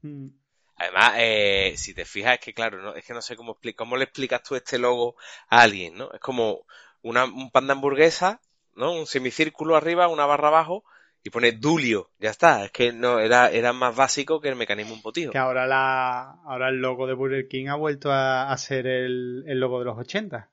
Mm. 0.00 0.28
Además, 0.76 1.12
eh, 1.18 1.74
si 1.76 1.92
te 1.92 2.06
fijas, 2.06 2.38
es 2.38 2.40
que 2.40 2.54
claro, 2.54 2.80
no, 2.80 2.94
es 2.94 3.04
que 3.04 3.12
no 3.12 3.20
sé 3.20 3.36
cómo, 3.36 3.58
cómo 3.76 3.98
le 3.98 4.04
explicas 4.04 4.42
tú 4.42 4.56
este 4.56 4.78
logo 4.78 5.16
a 5.50 5.60
alguien, 5.60 5.98
¿no? 5.98 6.10
Es 6.14 6.20
como 6.20 6.64
una, 7.02 7.26
un 7.26 7.50
pan 7.50 7.66
de 7.66 7.74
hamburguesa, 7.74 8.40
¿no? 8.74 8.92
Un 8.92 9.06
semicírculo 9.06 9.76
arriba, 9.76 10.08
una 10.08 10.24
barra 10.24 10.48
abajo, 10.48 10.82
y 11.24 11.30
pone 11.30 11.52
Dulio. 11.52 12.10
Ya 12.20 12.30
está. 12.30 12.64
Es 12.66 12.70
que 12.70 12.92
no, 12.92 13.18
era, 13.18 13.50
era 13.50 13.72
más 13.72 13.96
básico 13.96 14.40
que 14.40 14.50
el 14.50 14.56
mecanismo 14.56 14.92
un 14.94 15.02
potijo. 15.02 15.32
Que 15.32 15.38
ahora, 15.38 15.66
la, 15.66 16.32
ahora 16.44 16.68
el 16.68 16.76
logo 16.76 17.06
de 17.06 17.14
Burger 17.14 17.48
King 17.48 17.66
ha 17.68 17.74
vuelto 17.76 18.12
a, 18.12 18.52
a 18.52 18.56
ser 18.58 18.86
el, 18.86 19.42
el 19.46 19.58
logo 19.58 19.78
de 19.78 19.86
los 19.86 19.98
80. 19.98 20.50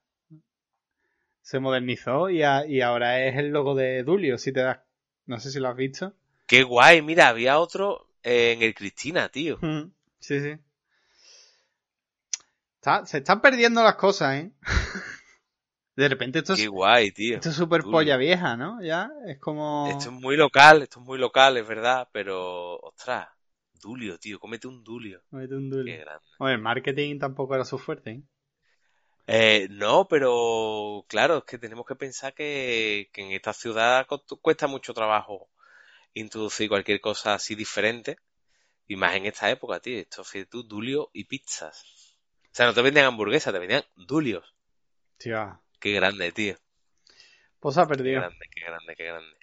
Se 1.41 1.59
modernizó 1.59 2.29
y, 2.29 2.41
a- 2.43 2.65
y 2.65 2.81
ahora 2.81 3.25
es 3.27 3.35
el 3.37 3.49
logo 3.49 3.75
de 3.75 4.03
Dulio, 4.03 4.37
si 4.37 4.53
te 4.53 4.61
das... 4.61 4.79
No 5.25 5.39
sé 5.39 5.51
si 5.51 5.59
lo 5.59 5.67
has 5.69 5.75
visto. 5.75 6.13
Qué 6.47 6.63
guay, 6.63 7.01
mira, 7.01 7.27
había 7.27 7.59
otro 7.59 8.07
eh, 8.23 8.53
en 8.53 8.61
el 8.63 8.73
Cristina, 8.73 9.29
tío. 9.29 9.57
Mm, 9.61 9.91
Sí, 10.19 10.39
sí. 10.39 10.55
Está- 12.75 13.05
se 13.05 13.17
están 13.19 13.41
perdiendo 13.41 13.83
las 13.83 13.95
cosas, 13.95 14.35
¿eh? 14.35 14.51
De 15.95 16.07
repente 16.07 16.39
esto 16.39 16.55
Qué 16.55 16.63
es 16.63 16.69
guay, 16.69 17.11
tío. 17.11 17.35
esto 17.35 17.49
es 17.49 17.55
súper 17.55 17.83
polla 17.83 18.17
vieja, 18.17 18.55
¿no? 18.55 18.81
Ya, 18.81 19.11
es 19.27 19.39
como... 19.39 19.89
Esto 19.89 20.09
es 20.09 20.15
muy 20.15 20.37
local, 20.37 20.81
esto 20.81 20.99
es 20.99 21.05
muy 21.05 21.17
local, 21.17 21.57
es 21.57 21.67
verdad, 21.67 22.07
pero, 22.11 22.77
ostras, 22.77 23.27
Dulio, 23.81 24.17
tío, 24.17 24.39
cómete 24.39 24.67
un 24.67 24.83
Dulio. 24.83 25.21
Mete 25.31 25.55
un 25.55 25.69
Qué 25.69 25.75
Dulio. 25.75 25.99
grande. 26.01 26.25
Bueno, 26.39 26.55
el 26.55 26.61
marketing 26.61 27.19
tampoco 27.19 27.55
era 27.55 27.65
su 27.65 27.77
fuerte, 27.77 28.11
¿eh? 28.11 28.23
Eh, 29.27 29.67
no, 29.69 30.07
pero 30.07 31.05
claro, 31.07 31.37
es 31.39 31.43
que 31.45 31.57
tenemos 31.57 31.85
que 31.85 31.95
pensar 31.95 32.33
que, 32.33 33.09
que 33.13 33.21
en 33.21 33.31
esta 33.31 33.53
ciudad 33.53 34.05
cuesta 34.41 34.67
mucho 34.67 34.93
trabajo 34.93 35.49
introducir 36.13 36.67
cualquier 36.69 36.99
cosa 36.99 37.35
así 37.35 37.55
diferente. 37.55 38.17
Y 38.87 38.97
más 38.97 39.15
en 39.15 39.25
esta 39.25 39.49
época, 39.49 39.79
tío. 39.79 39.97
Esto, 39.97 40.23
fíjate 40.23 40.49
tú, 40.49 40.63
Dulio 40.63 41.09
y 41.13 41.23
pizzas. 41.25 42.17
O 42.43 42.49
sea, 42.51 42.65
no 42.65 42.73
te 42.73 42.81
vendían 42.81 43.05
hamburguesas, 43.05 43.53
te 43.53 43.59
vendían 43.59 43.83
Dulios. 43.95 44.53
Tío, 45.17 45.61
Qué 45.81 45.91
grande, 45.91 46.31
tío. 46.31 46.55
pues 47.59 47.75
se 47.75 47.81
ha 47.81 47.83
Qué 47.85 47.89
perdido. 47.89 48.21
grande, 48.21 48.45
qué 48.53 48.61
grande, 48.61 48.95
qué 48.95 49.03
grande. 49.05 49.35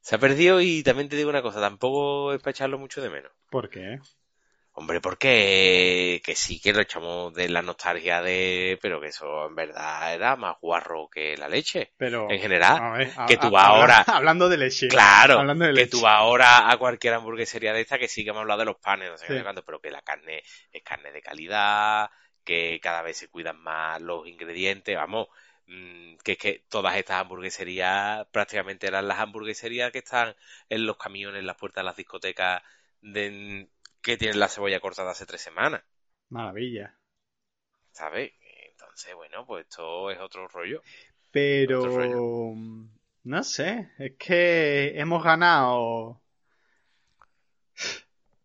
Se 0.00 0.14
ha 0.16 0.18
perdido 0.18 0.60
y 0.60 0.82
también 0.82 1.08
te 1.08 1.16
digo 1.16 1.30
una 1.30 1.42
cosa, 1.42 1.60
tampoco 1.60 2.32
es 2.32 2.40
para 2.40 2.50
echarlo 2.52 2.78
mucho 2.78 3.00
de 3.00 3.10
menos. 3.10 3.32
¿Por 3.50 3.68
qué? 3.70 3.98
Hombre, 4.72 5.00
porque 5.00 6.20
que 6.24 6.36
sí 6.36 6.60
que 6.60 6.72
lo 6.72 6.80
echamos 6.80 7.34
de 7.34 7.48
la 7.48 7.62
nostalgia 7.62 8.22
de, 8.22 8.78
pero 8.80 9.00
que 9.00 9.08
eso 9.08 9.46
en 9.46 9.56
verdad 9.56 10.14
era 10.14 10.36
más 10.36 10.54
guarro 10.60 11.08
que 11.12 11.36
la 11.36 11.48
leche. 11.48 11.92
Pero... 11.96 12.30
En 12.30 12.40
general, 12.40 12.78
a 12.80 12.90
ver, 12.92 13.10
que 13.26 13.36
tú 13.38 13.50
vas 13.50 13.64
ahora- 13.64 14.02
Hablando 14.06 14.48
de 14.48 14.56
leche. 14.56 14.86
Claro, 14.86 15.40
Hablando 15.40 15.64
de 15.66 15.72
que 15.72 15.80
leche. 15.80 15.90
tú 15.90 16.02
vas 16.02 16.14
ahora 16.18 16.70
a 16.70 16.76
cualquier 16.76 17.14
hamburguesería 17.14 17.72
de 17.72 17.80
esta 17.80 17.98
que 17.98 18.06
sí 18.06 18.22
que 18.22 18.30
hemos 18.30 18.42
hablado 18.42 18.60
de 18.60 18.66
los 18.66 18.76
panes, 18.76 19.10
no 19.10 19.18
sé 19.18 19.26
qué, 19.26 19.32
Sí. 19.32 19.38
sé 19.38 19.42
cuánto, 19.44 19.64
pero 19.64 19.80
que 19.80 19.90
la 19.90 20.02
carne 20.02 20.42
es 20.70 20.82
carne 20.84 21.10
de 21.10 21.22
calidad, 21.22 22.08
que 22.44 22.78
cada 22.80 23.02
vez 23.02 23.16
se 23.16 23.28
cuidan 23.28 23.60
más 23.60 24.00
los 24.00 24.28
ingredientes, 24.28 24.94
vamos, 24.96 25.26
que 26.24 26.32
es 26.32 26.38
que 26.38 26.64
todas 26.68 26.96
estas 26.96 27.20
hamburgueserías 27.20 28.26
prácticamente 28.28 28.86
eran 28.86 29.06
las 29.06 29.18
hamburgueserías 29.18 29.92
que 29.92 29.98
están 29.98 30.34
en 30.68 30.86
los 30.86 30.96
camiones, 30.96 31.40
en 31.40 31.46
las 31.46 31.56
puertas 31.56 31.82
de 31.82 31.86
las 31.86 31.96
discotecas 31.96 32.62
de- 33.02 33.68
que 34.00 34.16
tienen 34.16 34.40
la 34.40 34.48
cebolla 34.48 34.80
cortada 34.80 35.10
hace 35.10 35.26
tres 35.26 35.42
semanas, 35.42 35.82
Maravilla. 36.30 36.94
¿sabes? 37.92 38.32
Entonces, 38.70 39.14
bueno, 39.14 39.44
pues 39.46 39.66
esto 39.68 40.10
es 40.10 40.18
otro 40.18 40.48
rollo. 40.48 40.82
Pero... 41.30 41.80
Otro 41.80 41.96
rollo. 41.96 42.54
No 43.24 43.42
sé, 43.42 43.90
es 43.98 44.12
que 44.18 44.98
hemos 44.98 45.22
ganado... 45.22 46.22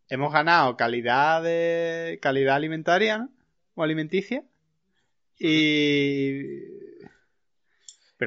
Hemos 0.09 0.33
ganado 0.33 0.75
calidad 0.75 1.41
de 1.41 2.19
calidad 2.21 2.55
alimentaria 2.55 3.17
¿no? 3.17 3.29
o 3.75 3.83
alimenticia 3.83 4.43
y 5.39 6.72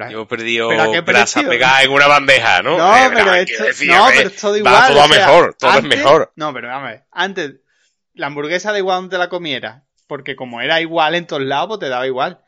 pero, 0.05 0.11
Hemos 0.11 0.27
perdido 0.27 0.69
pero 0.69 0.83
¿a 0.83 0.91
qué 0.91 1.01
grasa 1.01 1.39
precio? 1.41 1.49
pegada 1.49 1.83
en 1.83 1.91
una 1.91 2.07
bandeja, 2.07 2.61
¿no? 2.61 2.77
No, 2.77 2.95
Eh, 2.97 3.09
pero 3.13 3.33
esto, 3.33 3.63
no, 3.85 4.07
pero 4.09 4.29
es 4.29 4.35
todo 4.35 4.51
va 4.51 4.57
igual. 4.57 4.87
todo 4.87 4.99
o 5.03 5.07
sea, 5.07 5.17
mejor, 5.25 5.55
todo 5.59 5.71
antes- 5.71 5.91
es 5.91 5.97
mejor. 6.03 6.31
No, 6.35 6.53
pero 6.53 6.67
vamos 6.67 6.87
a 6.87 6.91
ver. 6.91 7.03
Antes, 7.11 7.51
la 8.13 8.27
hamburguesa 8.27 8.71
da 8.71 8.77
igual 8.77 9.01
donde 9.01 9.17
la 9.17 9.29
comiera. 9.29 9.83
Porque 10.07 10.35
como 10.35 10.61
era 10.61 10.79
igual 10.79 11.15
en 11.15 11.27
todos 11.27 11.41
lados, 11.41 11.67
pues 11.67 11.79
te 11.81 11.89
daba 11.89 12.07
igual. 12.07 12.39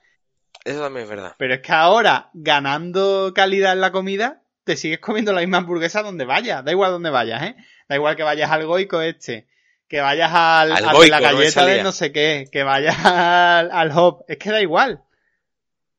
Eso 0.64 0.82
también 0.82 1.04
es 1.04 1.10
verdad. 1.10 1.36
Pero 1.38 1.54
es 1.56 1.60
que 1.62 1.72
ahora, 1.74 2.30
ganando 2.34 3.34
calidad 3.36 3.74
en 3.74 3.82
la 3.82 3.92
comida, 3.92 4.44
te 4.64 4.78
sigues 4.78 5.00
comiendo 5.00 5.34
la 5.34 5.42
misma 5.42 5.58
hamburguesa 5.58 6.02
donde 6.04 6.26
vayas. 6.26 6.64
Da 6.64 6.72
igual 6.72 6.92
donde 6.92 7.10
vayas, 7.10 7.44
¿eh? 7.44 7.56
Da 7.90 7.96
igual 7.96 8.16
que 8.16 8.24
vayas 8.24 8.50
al 8.52 8.66
goico 8.66 9.02
este. 9.02 9.48
Que 9.88 10.00
vayas 10.02 10.30
al, 10.32 10.72
Al 10.72 10.78
al 10.78 10.84
de 10.92 10.96
Goico, 10.98 11.10
la 11.12 11.18
no 11.20 11.24
galleta 11.38 11.44
de 11.66 11.68
salía. 11.72 11.84
no 11.84 11.92
sé 11.92 12.12
qué. 12.12 12.48
Que 12.52 12.64
vayas 12.64 12.96
al, 13.06 13.72
al 13.72 13.92
hop. 13.98 14.24
Es 14.28 14.38
que 14.38 14.52
da 14.52 14.62
igual. 14.62 15.02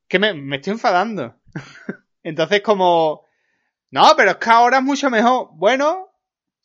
Que 0.08 0.18
me, 0.18 0.32
me 0.34 0.56
estoy 0.56 0.72
enfadando. 0.74 1.34
Entonces 2.22 2.60
como... 2.62 3.24
No, 3.90 4.12
pero 4.16 4.32
es 4.32 4.36
que 4.36 4.50
ahora 4.50 4.78
es 4.78 4.84
mucho 4.84 5.10
mejor. 5.10 5.48
Bueno, 5.52 6.08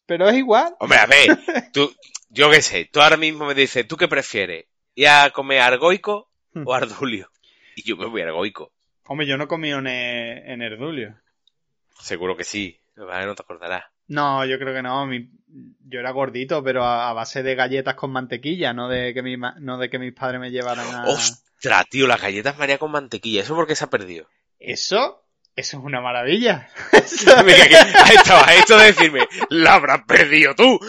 pero 0.06 0.30
es 0.30 0.36
igual. 0.38 0.76
Hombre, 0.80 1.00
a 1.00 1.06
ver, 1.08 1.40
tú, 1.74 1.92
yo 2.30 2.52
qué 2.52 2.62
sé, 2.62 2.86
tú 2.86 3.02
ahora 3.02 3.18
mismo 3.18 3.46
me 3.46 3.56
dices, 3.56 3.88
¿tú 3.88 3.98
qué 3.98 4.08
prefieres? 4.08 4.66
¿Ir 4.94 5.08
a 5.08 5.32
comer 5.32 5.62
argoico 5.62 6.30
o 6.54 6.74
ardulio? 6.74 7.32
Y 7.76 7.84
yo 7.84 7.98
me 7.98 8.06
voy 8.06 8.22
a 8.22 8.26
argoico. 8.26 8.72
Hombre, 9.08 9.26
yo 9.28 9.38
no 9.38 9.48
comido 9.48 9.80
en, 9.80 9.88
en 9.88 10.62
Erdulio. 10.62 11.16
Seguro 12.00 12.36
que 12.38 12.44
sí. 12.44 12.80
Vale, 12.96 13.26
no 13.26 13.36
te 13.36 13.42
acordarás. 13.44 13.84
No, 14.08 14.46
yo 14.46 14.58
creo 14.60 14.74
que 14.74 14.82
no. 14.84 15.06
mi- 15.06 15.30
Yo 15.88 16.00
era 16.00 16.12
gordito, 16.12 16.64
pero 16.64 16.84
a, 16.84 17.10
a 17.10 17.14
base 17.14 17.44
de 17.44 17.56
galletas 17.56 17.96
con 17.96 18.12
mantequilla, 18.12 18.74
no 18.74 18.88
de 18.88 19.14
que 19.14 19.22
mi 19.24 19.36
no 19.38 19.78
de 19.78 19.90
que 19.90 20.00
mis 20.00 20.14
padres 20.14 20.40
me 20.40 20.52
llevaran 20.52 20.86
a. 20.96 21.06
Ostras, 21.08 21.86
tío, 21.90 22.08
las 22.08 22.22
galletas 22.22 22.58
María 22.58 22.78
con 22.78 22.92
mantequilla. 22.92 23.42
¿Eso 23.42 23.56
por 23.56 23.68
qué 23.68 23.76
se 23.76 23.84
ha 23.86 23.90
perdido? 23.90 24.28
Eso, 24.68 25.24
eso 25.56 25.78
es 25.78 25.84
una 25.84 26.02
maravilla. 26.02 26.70
Mira, 27.46 27.68
que 27.68 28.14
estaba 28.14 28.54
esto 28.54 28.78
de 28.78 28.86
decirme, 28.88 29.28
la 29.50 29.76
habrás 29.76 30.02
perdido 30.08 30.56
tú. 30.56 30.80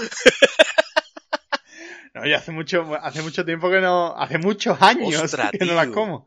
No, 2.14 2.26
yo 2.26 2.36
hace 2.36 2.50
mucho, 2.50 2.96
hace 3.02 3.20
mucho 3.22 3.44
tiempo 3.44 3.70
que 3.70 3.80
no, 3.80 4.16
hace 4.16 4.38
muchos 4.38 4.80
años 4.80 5.22
que 5.52 5.64
no 5.66 5.74
las 5.74 5.88
como. 5.88 6.26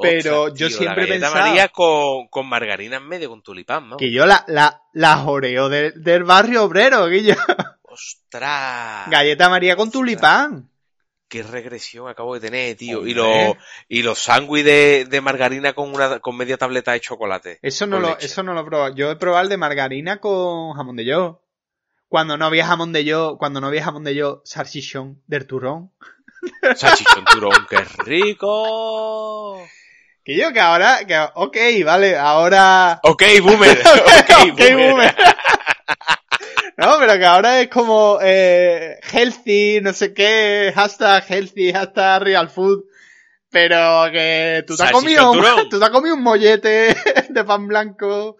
Pero 0.00 0.48
yo 0.48 0.68
tío, 0.68 0.68
siempre 0.68 1.02
la 1.02 1.08
galleta 1.08 1.26
pensaba- 1.26 1.46
María 1.46 1.68
con, 1.70 2.28
con 2.28 2.46
margarina 2.46 2.98
en 2.98 3.08
medio, 3.08 3.30
con 3.30 3.42
tulipán, 3.42 3.88
¿no? 3.88 3.96
Que 3.96 4.12
yo 4.12 4.26
la, 4.26 4.44
la, 4.46 4.82
la 4.92 5.16
joreo 5.16 5.68
de- 5.68 5.90
del 5.92 6.22
barrio 6.24 6.62
obrero, 6.64 7.06
Guillo. 7.08 7.34
Ostras. 7.82 9.10
Galleta 9.10 9.48
María 9.48 9.74
con 9.74 9.90
tulipán. 9.90 10.68
Qué 11.28 11.42
regresión 11.42 12.08
acabo 12.08 12.34
de 12.34 12.40
tener, 12.40 12.74
tío. 12.76 13.06
Y 13.06 13.12
los, 13.12 13.54
y 13.86 14.02
los 14.02 14.18
sándwiches 14.18 14.64
de, 14.64 15.04
de 15.04 15.20
margarina 15.20 15.74
con 15.74 15.94
una, 15.94 16.20
con 16.20 16.36
media 16.36 16.56
tableta 16.56 16.92
de 16.92 17.00
chocolate. 17.00 17.58
Eso 17.60 17.86
no 17.86 18.00
lo, 18.00 18.08
leche. 18.10 18.26
eso 18.26 18.42
no 18.42 18.54
lo 18.54 18.60
he 18.62 18.64
probado. 18.64 18.94
Yo 18.94 19.10
he 19.10 19.16
probado 19.16 19.42
el 19.42 19.50
de 19.50 19.58
margarina 19.58 20.20
con 20.20 20.72
jamón 20.72 20.96
de 20.96 21.04
yo. 21.04 21.42
Cuando 22.08 22.38
no 22.38 22.46
había 22.46 22.66
jamón 22.66 22.94
de 22.94 23.04
yo, 23.04 23.36
cuando 23.38 23.60
no 23.60 23.66
había 23.66 23.84
jamón 23.84 24.04
de 24.04 24.14
yo, 24.14 24.40
salchichón 24.44 25.22
del 25.26 25.46
turrón. 25.46 25.92
Salchichón 26.74 27.24
turón, 27.30 27.66
qué 27.68 27.84
rico. 28.04 29.62
Que 30.24 30.36
yo 30.36 30.52
que 30.52 30.60
ahora, 30.60 31.06
que, 31.06 31.18
ok, 31.34 31.56
vale, 31.84 32.16
ahora... 32.16 33.00
Ok, 33.02 33.22
boomer. 33.42 33.78
Ok, 33.84 34.52
Ok, 34.52 34.60
boomer. 34.72 35.14
No, 36.78 36.96
pero 36.98 37.18
que 37.18 37.24
ahora 37.26 37.60
es 37.60 37.68
como 37.68 38.18
eh, 38.22 38.98
healthy, 39.12 39.80
no 39.82 39.92
sé 39.92 40.14
qué, 40.14 40.72
hashtag 40.74 41.24
healthy, 41.28 41.72
hashtag 41.72 42.22
real 42.22 42.48
food. 42.48 42.84
Pero 43.50 44.04
que 44.12 44.62
tú 44.66 44.76
te 44.76 44.84
has 44.84 44.92
comido, 44.92 45.32
un, 45.32 45.40
tú 45.70 45.78
te 45.78 45.84
has 45.84 45.90
comido 45.90 46.14
un 46.14 46.22
mollete 46.22 46.94
de 47.30 47.44
pan 47.44 47.66
blanco 47.66 48.36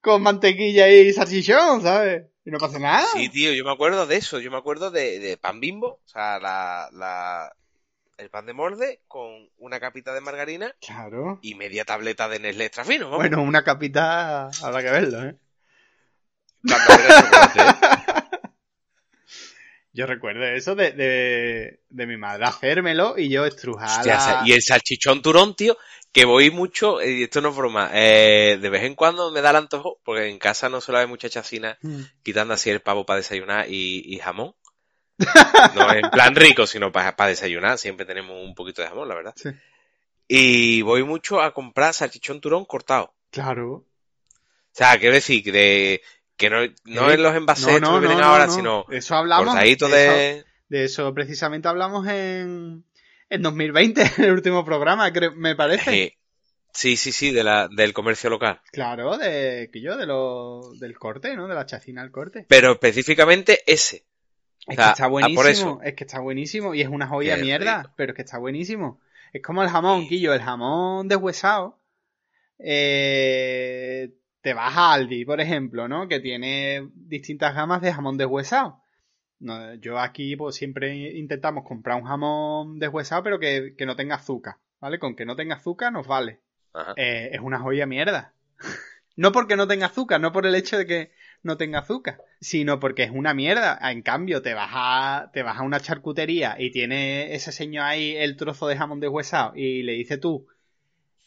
con 0.00 0.22
mantequilla 0.22 0.88
y 0.88 1.12
salchichón, 1.12 1.82
¿sabes? 1.82 2.26
Y 2.44 2.50
no 2.50 2.58
pasa 2.58 2.78
nada. 2.78 3.06
Sí, 3.12 3.28
tío, 3.28 3.52
yo 3.52 3.64
me 3.64 3.72
acuerdo 3.72 4.06
de 4.06 4.16
eso. 4.16 4.38
Yo 4.38 4.50
me 4.50 4.56
acuerdo 4.58 4.90
de, 4.90 5.18
de 5.18 5.36
pan 5.36 5.60
bimbo. 5.60 6.00
O 6.04 6.08
sea, 6.08 6.38
la, 6.38 6.88
la, 6.92 7.52
el 8.18 8.30
pan 8.30 8.46
de 8.46 8.52
morde 8.52 9.00
con 9.08 9.48
una 9.58 9.80
capita 9.80 10.14
de 10.14 10.20
margarina 10.20 10.74
Claro. 10.80 11.38
y 11.42 11.54
media 11.54 11.84
tableta 11.84 12.28
de 12.28 12.38
Nestlé 12.38 12.66
extra 12.66 12.84
fino. 12.84 13.06
Vamos. 13.06 13.18
Bueno, 13.18 13.42
una 13.42 13.64
capita 13.64 14.48
habrá 14.62 14.82
que 14.82 14.90
verlo, 14.90 15.24
¿eh? 15.24 15.36
Yo 19.92 20.06
recuerdo 20.06 20.44
eso 20.44 20.76
de, 20.76 20.92
de, 20.92 21.80
de 21.88 22.06
mi 22.06 22.16
madre 22.16 22.44
hacérmelo 22.44 23.18
y 23.18 23.28
yo 23.28 23.44
estrujar 23.44 24.06
la- 24.06 24.42
y 24.46 24.52
el 24.52 24.62
salchichón 24.62 25.20
turón, 25.20 25.56
tío, 25.56 25.76
que 26.12 26.24
voy 26.24 26.50
mucho, 26.52 27.00
eh, 27.00 27.10
y 27.10 27.22
esto 27.24 27.40
no 27.40 27.48
es 27.50 27.56
broma, 27.56 27.90
eh, 27.92 28.56
de 28.60 28.70
vez 28.70 28.84
en 28.84 28.94
cuando 28.94 29.32
me 29.32 29.40
da 29.40 29.50
el 29.50 29.56
antojo, 29.56 29.98
porque 30.04 30.28
en 30.28 30.38
casa 30.38 30.68
no 30.68 30.80
suele 30.80 30.98
haber 30.98 31.08
mucha 31.08 31.28
chacina, 31.28 31.76
Mm. 31.82 32.02
quitando 32.22 32.54
así 32.54 32.70
el 32.70 32.80
pavo 32.80 33.04
para 33.04 33.16
desayunar 33.18 33.66
y, 33.68 34.02
y 34.14 34.18
jamón. 34.20 34.54
No 35.74 35.92
en 35.92 36.08
plan 36.10 36.36
rico, 36.36 36.66
sino 36.68 36.92
para 36.92 37.12
desayunar, 37.26 37.76
siempre 37.76 38.06
tenemos 38.06 38.36
un 38.42 38.54
poquito 38.54 38.82
de 38.82 38.88
jamón, 38.88 39.08
la 39.08 39.16
verdad. 39.16 39.34
Sí. 39.36 39.50
Y 40.28 40.82
voy 40.82 41.02
mucho 41.02 41.40
a 41.42 41.52
comprar 41.52 41.92
salchichón 41.94 42.40
turón 42.40 42.64
cortado. 42.64 43.12
Claro. 43.30 43.68
O 43.72 43.86
sea, 44.72 44.96
quiero 45.00 45.14
decir 45.14 45.42
de, 45.52 46.00
que 46.40 46.50
no, 46.50 46.56
no 46.86 47.10
Eh, 47.10 47.14
en 47.14 47.22
los 47.22 47.34
envases 47.36 47.80
No, 47.80 47.94
que 48.00 48.06
vienen 48.06 48.24
ahora, 48.24 48.46
no. 48.46 48.52
sino 48.52 48.86
Eso 48.90 49.14
hablamos. 49.14 49.54
de 49.54 49.70
eso- 49.72 49.88
de... 49.88 50.44
De 50.68 50.84
eso 50.84 51.12
precisamente 51.12 51.66
hablamos 51.68 52.06
en, 52.08 52.84
en 53.28 53.42
2020, 53.42 54.02
en 54.18 54.24
el 54.24 54.32
último 54.32 54.64
programa, 54.64 55.12
creo, 55.12 55.32
me 55.32 55.54
parece. 55.56 56.02
Eh, 56.04 56.18
sí, 56.72 56.96
sí, 56.96 57.10
sí, 57.12 57.32
de 57.32 57.42
la, 57.44 57.66
del 57.68 57.92
comercio 57.92 58.30
local. 58.30 58.60
Claro, 58.72 59.18
de 59.18 59.68
que 59.72 59.80
yo, 59.80 59.96
de 59.96 60.06
lo, 60.06 60.60
del 60.78 60.96
corte, 60.96 61.34
¿no? 61.36 61.48
De 61.48 61.54
la 61.56 61.66
chacina 61.66 62.02
al 62.02 62.12
corte. 62.12 62.46
Pero 62.48 62.72
específicamente 62.72 63.62
ese. 63.66 64.04
Es 64.68 64.76
sea, 64.76 64.84
que 64.86 64.90
está 64.92 65.04
por 65.04 65.10
buenísimo, 65.10 65.48
eso. 65.48 65.80
es 65.82 65.94
que 65.94 66.04
está 66.04 66.20
buenísimo 66.20 66.72
y 66.74 66.82
es 66.82 66.88
una 66.88 67.08
joya 67.08 67.34
Qué 67.36 67.42
mierda, 67.42 67.78
rico. 67.82 67.94
pero 67.96 68.12
es 68.12 68.16
que 68.16 68.22
está 68.22 68.38
buenísimo. 68.38 69.00
Es 69.32 69.42
como 69.42 69.62
el 69.64 69.68
jamón, 69.70 70.02
Sí. 70.02 70.08
Quillo, 70.08 70.32
el 70.34 70.40
jamón 70.42 71.08
deshuesado. 71.08 71.80
Eh, 72.60 74.10
te 74.40 74.54
vas 74.54 74.76
a 74.76 74.92
Aldi, 74.92 75.24
por 75.24 75.40
ejemplo, 75.40 75.88
¿no? 75.88 76.08
Que 76.08 76.20
tiene 76.20 76.88
distintas 76.94 77.54
gamas 77.54 77.82
de 77.82 77.92
jamón 77.92 78.16
deshuesado. 78.16 78.82
No, 79.38 79.74
yo 79.74 79.98
aquí 79.98 80.36
pues 80.36 80.56
siempre 80.56 81.18
intentamos 81.18 81.64
comprar 81.64 81.96
un 81.96 82.06
jamón 82.06 82.78
deshuesado, 82.78 83.22
pero 83.22 83.38
que, 83.38 83.74
que 83.76 83.86
no 83.86 83.96
tenga 83.96 84.16
azúcar, 84.16 84.56
¿vale? 84.80 84.98
Con 84.98 85.16
que 85.16 85.24
no 85.24 85.36
tenga 85.36 85.56
azúcar 85.56 85.92
nos 85.92 86.06
vale. 86.06 86.40
Eh, 86.96 87.30
es 87.32 87.40
una 87.40 87.58
joya 87.58 87.86
mierda. 87.86 88.34
no 89.16 89.32
porque 89.32 89.56
no 89.56 89.66
tenga 89.66 89.86
azúcar, 89.86 90.20
no 90.20 90.32
por 90.32 90.46
el 90.46 90.54
hecho 90.54 90.78
de 90.78 90.86
que 90.86 91.12
no 91.42 91.56
tenga 91.56 91.80
azúcar, 91.80 92.18
sino 92.40 92.80
porque 92.80 93.04
es 93.04 93.10
una 93.10 93.34
mierda. 93.34 93.78
En 93.90 94.02
cambio, 94.02 94.42
te 94.42 94.54
vas 94.54 94.70
a, 94.72 95.30
te 95.32 95.42
vas 95.42 95.58
a 95.58 95.62
una 95.62 95.80
charcutería 95.80 96.56
y 96.58 96.70
tiene 96.70 97.34
ese 97.34 97.52
señor 97.52 97.84
ahí 97.84 98.16
el 98.16 98.36
trozo 98.36 98.68
de 98.68 98.76
jamón 98.76 99.00
deshuesado 99.00 99.52
y 99.56 99.82
le 99.82 99.92
dice 99.92 100.18
tú, 100.18 100.46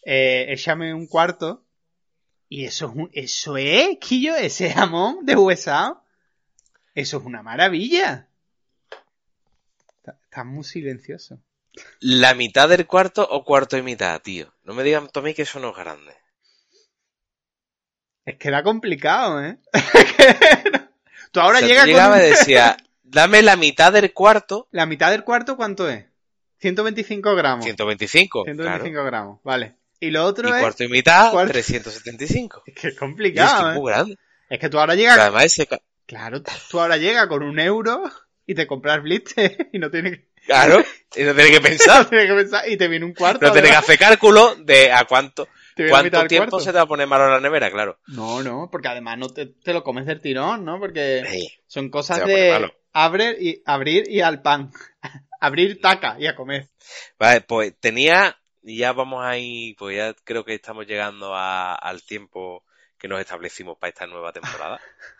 eh, 0.06 0.48
échame 0.50 0.94
un 0.94 1.08
cuarto. 1.08 1.63
Y 2.54 2.66
eso 2.66 2.86
es 2.86 2.96
un, 2.96 3.10
eso 3.14 3.58
es, 3.58 3.98
Quillo, 4.00 4.36
ese 4.36 4.70
jamón 4.70 5.26
deshuesado. 5.26 6.04
Eso 6.94 7.18
es 7.18 7.24
una 7.24 7.42
maravilla. 7.42 8.28
Está, 9.98 10.20
está 10.24 10.44
muy 10.44 10.64
silencioso. 10.64 11.40
¿La 12.00 12.36
mitad 12.36 12.70
del 12.70 12.86
cuarto 12.86 13.28
o 13.28 13.44
cuarto 13.44 13.76
y 13.76 13.82
mitad, 13.82 14.22
tío? 14.22 14.54
No 14.66 14.76
me 14.76 14.84
digan 14.84 15.10
Tommy 15.10 15.34
que 15.34 15.42
eso 15.42 15.60
no 15.60 15.72
es 15.72 15.76
grande. 15.76 16.14
Es 18.24 18.38
que 18.38 18.50
era 18.50 18.62
complicado, 18.62 19.44
¿eh? 19.44 19.58
Tú 21.32 21.40
ahora 21.40 21.58
O 21.58 21.60
sea, 21.60 21.68
tú 21.68 21.74
llegas 21.74 21.88
llegaba 21.88 22.18
con 22.18 22.26
y 22.28 22.30
decía, 22.30 22.78
dame 23.02 23.42
la 23.42 23.56
mitad 23.56 23.92
del 23.92 24.14
cuarto, 24.14 24.68
La 24.70 24.86
mitad 24.86 25.10
del 25.10 25.24
cuarto, 25.24 25.58
¿cuánto 25.58 25.90
es? 25.90 26.06
125 26.60 27.36
gramos. 27.36 27.66
125, 27.66 28.44
125 28.44 28.94
claro. 28.94 29.06
gramos, 29.06 29.40
vale. 29.42 29.76
Y 30.06 30.12
lo 30.12 30.26
otro 30.26 30.50
Y 30.50 30.52
es... 30.52 30.58
cuarto 30.60 30.84
y 30.84 30.88
mitad, 30.90 31.32
cuarto- 31.32 31.54
375. 31.54 32.64
Es 32.68 32.74
que 32.74 32.80
es 32.80 32.82
Tío, 32.82 32.90
es 32.90 32.94
que 32.96 33.00
complicado, 33.00 33.70
es 33.70 33.76
¿eh? 33.76 33.80
muy 33.80 33.92
grande. 33.92 34.18
Es 34.50 34.60
que 34.60 34.70
tú 34.70 34.80
ahora 34.80 34.94
Pero 34.94 35.02
llegas... 35.02 35.20
además 35.20 35.46
ese... 35.46 35.68
Claro, 36.06 36.42
tú 36.70 36.80
ahora 36.80 36.98
llegas 36.98 37.28
con 37.28 37.44
un 37.44 37.60
euro 37.60 38.04
y 38.46 38.56
te 38.56 38.68
compras 38.68 39.02
blister 39.02 39.70
y 39.74 39.80
no 39.80 39.90
tienes 39.90 40.18
que, 40.18 40.28
Claro, 40.46 40.82
y 41.16 41.24
no 41.24 41.34
que 41.34 41.42
tienes 41.44 41.52
que 41.52 41.62
pensar 41.62 42.70
y 42.70 42.76
te 42.76 42.88
viene 42.90 43.06
un 43.06 43.14
cuarto. 43.14 43.46
No 43.46 43.54
tiene 43.54 43.70
que 43.70 43.76
hacer 43.76 43.98
cálculo 43.98 44.56
de 44.56 44.92
a 44.92 45.06
cuánto, 45.06 45.48
cuánto 45.90 46.26
tiempo 46.28 46.60
se 46.60 46.72
te 46.72 46.78
va 46.78 46.82
a 46.84 46.88
poner 46.88 47.08
malo 47.08 47.30
la 47.30 47.40
nevera, 47.40 47.72
claro. 47.72 48.00
No, 48.08 48.44
no, 48.44 48.68
porque 48.70 48.90
además 48.90 49.18
no 49.18 49.30
te, 49.30 49.46
te 49.46 49.72
lo 49.72 49.82
comes 49.84 50.06
del 50.06 50.20
tirón, 50.20 50.66
¿no? 50.66 50.80
Porque 50.80 51.24
Sí. 51.30 51.48
son 51.68 51.90
cosas 51.90 52.26
de 52.26 52.70
abrir 52.92 53.38
y, 53.40 53.62
abrir 53.66 54.04
y 54.10 54.20
al 54.20 54.42
pan. 54.42 54.72
abrir 55.40 55.80
taca 55.80 56.18
y 56.20 56.28
a 56.28 56.36
comer. 56.36 56.68
Vale, 57.18 57.40
pues 57.42 57.74
tenía, 57.80 58.38
y 58.64 58.78
ya 58.80 58.94
vamos 58.94 59.24
ahí, 59.26 59.76
pues 59.78 59.98
ya 59.98 60.14
creo 60.24 60.46
que 60.46 60.56
estamos 60.56 60.88
llegando 60.88 61.36
a- 61.36 61.76
al 61.76 62.04
tiempo 62.04 62.66
que 62.98 63.08
nos 63.08 63.20
establecimos 63.22 63.78
para 63.78 63.90
esta 63.90 64.08
nueva 64.08 64.32
temporada, 64.34 64.80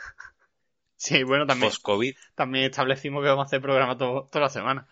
Sí, 0.96 1.24
bueno, 1.24 1.46
también, 1.46 1.74
post-COVID. 1.74 2.16
también 2.36 2.66
establecimos 2.66 3.22
que 3.24 3.30
vamos 3.30 3.44
a 3.44 3.48
hacer 3.48 3.62
programa 3.62 3.98
todo, 3.98 4.28
toda 4.32 4.44
la 4.46 4.50
semana. 4.50 4.88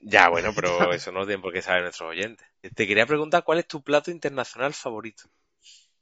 Ya, 0.00 0.28
bueno, 0.28 0.54
pero 0.54 0.92
eso 0.92 1.12
no 1.12 1.20
tienen 1.24 1.40
por 1.40 1.50
qué 1.52 1.62
saber 1.62 1.82
nuestros 1.82 2.10
oyentes. 2.10 2.46
Te 2.74 2.86
quería 2.86 3.06
preguntar 3.06 3.42
cuál 3.42 3.58
es 3.60 3.66
tu 3.66 3.82
plato 3.82 4.10
internacional 4.10 4.74
favorito. 4.74 5.30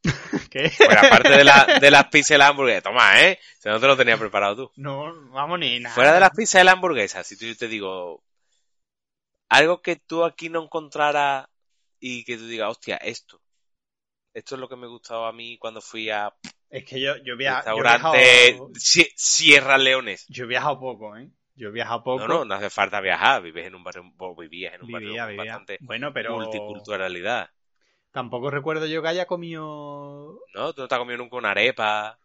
¿Qué? 0.51 0.71
Pues 0.83 0.97
aparte 0.99 1.33
de, 1.33 1.45
la, 1.45 1.71
de 1.81 1.91
las 1.91 2.07
pizzas 2.09 2.33
y 2.37 2.39
las 2.39 2.51
hamburguesas, 2.51 2.83
toma, 2.83 3.23
¿eh? 3.23 3.39
Si 3.59 3.69
no 3.69 3.81
te 3.81 3.87
lo 3.87 3.97
tenías 3.97 4.19
preparado 4.19 4.57
tú. 4.57 4.73
No, 4.77 5.13
vamos 5.31 5.61
ni 5.61 5.79
nada. 5.79 5.95
Fuera 5.95 6.15
de 6.15 6.21
las 6.21 6.31
pizzas 6.31 6.63
y 6.63 6.65
las 6.65 6.73
hamburguesas, 6.75 7.27
si 7.27 7.37
tú 7.37 7.45
yo 7.45 7.55
te 7.55 7.69
digo 7.69 8.23
algo 9.51 9.83
que 9.83 9.97
tú 9.97 10.25
aquí 10.25 10.49
no 10.49 10.63
encontraras 10.65 11.49
y 12.01 12.25
que 12.25 12.37
tú 12.37 12.47
digas, 12.47 12.71
hostia, 12.71 12.97
esto. 12.97 13.41
Esto 14.35 14.55
es 14.57 14.61
lo 14.61 14.69
que 14.69 14.77
me 14.77 14.87
gustaba 14.89 15.29
a 15.29 15.33
mí 15.33 15.59
cuando 15.59 15.81
fui 15.81 16.11
a 16.11 16.33
Es 16.71 16.85
que 16.85 17.01
yo, 17.01 17.17
yo, 17.25 17.37
via- 17.37 17.63
yo 17.65 17.71
he 17.71 17.83
restaurante 17.83 17.89
viajado... 17.99 18.71
Sierra 19.17 19.79
Leones. 19.79 20.27
Yo 20.29 20.45
he 20.45 20.47
viajado 20.49 20.81
poco, 20.81 21.17
¿eh? 21.17 21.31
Yo 21.57 21.69
he 21.69 21.73
viajado 21.73 22.03
poco. 22.05 22.23
No, 22.23 22.29
no, 22.29 22.45
no 22.45 22.55
hace 22.55 22.71
falta 22.71 23.01
viajar, 23.01 23.43
vives 23.43 23.67
en 23.67 23.75
un 23.75 23.83
barrio, 23.85 24.05
vos 24.17 24.37
vivías 24.37 24.75
en 24.75 24.83
un 24.83 24.89
Vivía, 24.89 25.27
barrio 25.27 25.37
vivía. 25.37 25.55
bastante 25.55 25.79
Bueno, 25.81 26.13
pero 26.13 26.33
multiculturalidad. 26.37 27.51
tampoco 28.13 28.51
recuerdo 28.51 28.87
yo 28.87 29.03
que 29.03 29.09
haya 29.09 29.27
comido... 29.27 30.39
¿No? 30.55 30.73
Tú 30.73 30.83
no 30.83 30.89
te 30.89 30.95
has 30.95 30.99
comido 31.01 31.19
nunca 31.19 31.37
una 31.37 31.51
arepa, 31.51 32.19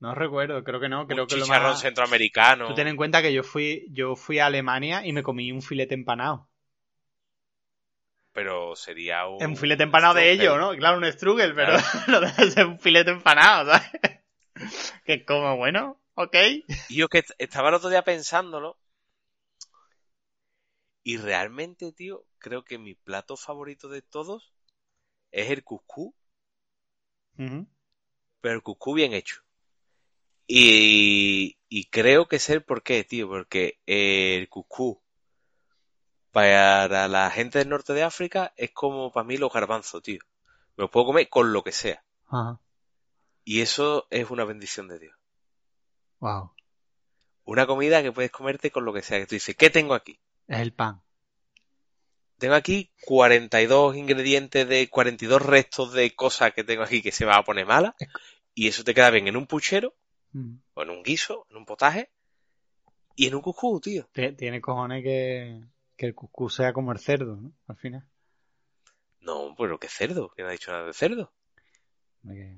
No 0.00 0.16
recuerdo, 0.16 0.64
creo 0.64 0.80
que 0.80 0.88
no. 0.88 1.06
Creo 1.06 1.24
un 1.24 1.28
que 1.28 1.36
lo 1.36 1.46
chicharrón 1.46 1.70
más... 1.70 1.80
centroamericano. 1.82 2.68
Tú 2.68 2.74
ten 2.74 2.88
en 2.88 2.96
cuenta 2.96 3.22
que 3.22 3.32
yo 3.32 3.42
fui, 3.44 3.86
yo 3.92 4.16
fui 4.16 4.38
a 4.40 4.46
Alemania 4.46 5.06
y 5.06 5.12
me 5.12 5.22
comí 5.22 5.52
un 5.52 5.62
filete 5.62 5.94
empanado. 5.94 6.49
Pero 8.32 8.76
sería 8.76 9.26
un... 9.26 9.40
Es 9.42 9.48
un 9.48 9.56
filete 9.56 9.82
empanado 9.82 10.14
de 10.14 10.30
ello, 10.30 10.56
¿no? 10.58 10.70
Claro, 10.76 10.98
un 10.98 11.12
strugel, 11.12 11.54
pero 11.54 11.78
ser 12.50 12.66
un 12.66 12.78
filete 12.78 13.10
empanado, 13.10 13.72
¿sabes? 13.72 13.88
que 15.04 15.24
como, 15.24 15.56
bueno, 15.56 16.00
ok. 16.14 16.36
Y 16.88 16.96
yo 16.96 17.08
que 17.08 17.18
est- 17.18 17.32
estaba 17.38 17.68
el 17.70 17.74
otro 17.76 17.88
día 17.90 18.02
pensándolo. 18.02 18.78
Y 21.02 21.18
realmente, 21.18 21.92
tío, 21.92 22.24
creo 22.38 22.64
que 22.64 22.78
mi 22.78 22.94
plato 22.94 23.36
favorito 23.36 23.90
de 23.90 24.00
todos 24.00 24.54
es 25.32 25.50
el 25.50 25.64
cuscús, 25.64 26.14
Ujú. 27.38 27.66
pero 28.42 28.54
el 28.56 28.62
cuscús 28.62 28.96
bien 28.96 29.14
hecho. 29.14 29.36
Y, 30.46 31.58
y 31.68 31.84
creo 31.86 32.26
que 32.26 32.38
sé 32.38 32.54
el 32.54 32.64
por 32.64 32.82
qué, 32.82 33.04
tío, 33.04 33.28
porque 33.28 33.78
el 33.86 34.48
cuscús 34.48 34.98
para 36.32 37.08
la 37.08 37.30
gente 37.30 37.58
del 37.58 37.68
norte 37.68 37.92
de 37.92 38.02
África 38.02 38.52
es 38.56 38.70
como 38.70 39.10
para 39.12 39.24
mí 39.26 39.36
los 39.36 39.52
garbanzos, 39.52 40.02
tío. 40.02 40.20
Me 40.76 40.82
los 40.82 40.90
puedo 40.90 41.06
comer 41.06 41.28
con 41.28 41.52
lo 41.52 41.62
que 41.62 41.72
sea. 41.72 42.02
Ajá. 42.28 42.60
Y 43.44 43.60
eso 43.62 44.06
es 44.10 44.30
una 44.30 44.44
bendición 44.44 44.86
de 44.88 44.98
Dios. 44.98 45.16
Wow. 46.20 46.52
Una 47.44 47.66
comida 47.66 48.02
que 48.02 48.12
puedes 48.12 48.30
comerte 48.30 48.70
con 48.70 48.84
lo 48.84 48.92
que 48.92 49.02
sea. 49.02 49.18
Que 49.18 49.26
tú 49.26 49.34
dices, 49.34 49.56
¿qué 49.56 49.70
tengo 49.70 49.94
aquí? 49.94 50.20
Es 50.46 50.60
el 50.60 50.72
pan. 50.72 51.02
Tengo 52.38 52.54
aquí 52.54 52.90
42 53.06 53.96
ingredientes 53.96 54.68
de 54.68 54.88
42 54.88 55.42
restos 55.42 55.92
de 55.92 56.14
cosas 56.14 56.52
que 56.54 56.64
tengo 56.64 56.82
aquí 56.82 57.02
que 57.02 57.12
se 57.12 57.24
va 57.26 57.36
a 57.36 57.44
poner 57.44 57.66
mala. 57.66 57.94
Y 58.54 58.68
eso 58.68 58.84
te 58.84 58.94
queda 58.94 59.10
bien 59.10 59.28
en 59.28 59.36
un 59.36 59.46
puchero, 59.46 59.94
Ujú. 60.34 60.58
o 60.74 60.82
en 60.82 60.90
un 60.90 61.02
guiso, 61.02 61.46
en 61.50 61.56
un 61.56 61.66
potaje, 61.66 62.10
y 63.16 63.26
en 63.26 63.34
un 63.34 63.42
cuscús, 63.42 63.80
tío. 63.82 64.08
Tie- 64.14 64.36
Tiene 64.36 64.60
cojones 64.60 65.02
que, 65.02 65.60
que 66.00 66.06
el 66.06 66.14
cuscús 66.14 66.54
sea 66.54 66.72
como 66.72 66.92
el 66.92 66.98
cerdo, 66.98 67.36
¿no? 67.36 67.52
Al 67.68 67.76
final. 67.76 68.06
No, 69.20 69.54
pero 69.58 69.78
qué 69.78 69.86
cerdo, 69.86 70.30
que 70.30 70.40
no 70.42 70.48
ha 70.48 70.52
dicho 70.52 70.72
nada 70.72 70.86
de 70.86 70.94
cerdo. 70.94 71.30
Que, 72.26 72.56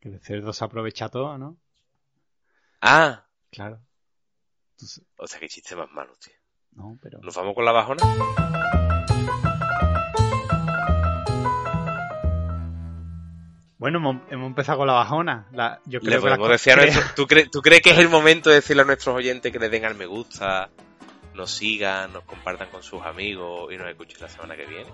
que 0.00 0.08
el 0.08 0.20
cerdo 0.20 0.52
se 0.52 0.64
aprovecha 0.64 1.08
todo, 1.08 1.38
¿no? 1.38 1.56
Ah, 2.80 3.24
Claro. 3.52 3.80
Entonces, 4.72 5.04
o 5.16 5.28
sea, 5.28 5.38
qué 5.38 5.48
chiste 5.48 5.76
más 5.76 5.88
malo, 5.92 6.12
tío. 6.16 6.34
no, 6.72 6.98
pero... 7.00 7.20
¿Nos 7.20 7.36
vamos 7.36 7.54
con 7.54 7.64
la 7.64 7.70
bajona? 7.72 8.02
Bueno, 13.78 13.98
hemos, 13.98 14.46
empezado 14.46 14.78
con 14.78 14.86
la 14.88 14.94
bajona. 14.94 15.46
La, 15.52 15.80
yo 15.86 16.00
Le 16.00 16.06
creo 16.06 16.22
que 16.22 16.30
la 16.30 16.36
podemos 16.36 16.48
decir 16.50 16.72
a 16.72 16.76
crea- 16.76 16.94
nuestro- 16.94 17.14
¿tú, 17.16 17.26
crees, 17.28 17.50
¿Tú 17.50 17.62
crees 17.62 17.80
que 17.82 17.90
es 17.90 17.98
el 17.98 18.08
momento 18.08 18.50
de 18.50 18.56
decirle 18.56 18.82
a 18.82 18.86
nuestros 18.86 19.14
oyentes 19.14 19.52
que 19.52 19.58
le 19.58 19.68
den 19.68 19.84
al 19.84 19.94
me 19.94 20.06
gusta, 20.06 20.68
nos 21.38 21.52
sigan, 21.52 22.12
nos 22.12 22.24
compartan 22.24 22.68
con 22.68 22.82
sus 22.82 23.00
amigos 23.02 23.72
y 23.72 23.76
nos 23.76 23.88
escuchen 23.88 24.18
la 24.20 24.28
semana 24.28 24.56
que 24.56 24.66
viene? 24.66 24.90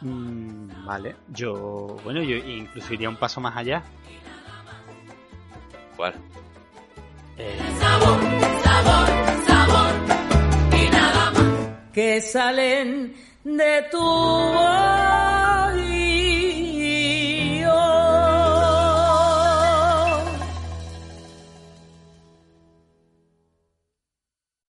Mm, 0.00 0.86
vale. 0.86 1.16
Yo, 1.28 1.96
bueno, 2.04 2.22
yo 2.22 2.36
incluso 2.36 2.94
iría 2.94 3.08
un 3.08 3.16
paso 3.16 3.40
más 3.40 3.56
allá. 3.56 3.82
¿Cuál? 5.96 6.14
Eh, 7.36 7.58
que 11.92 12.20
salen 12.20 13.14
de 13.44 13.86
tu 13.90 14.00
boca 14.00 14.94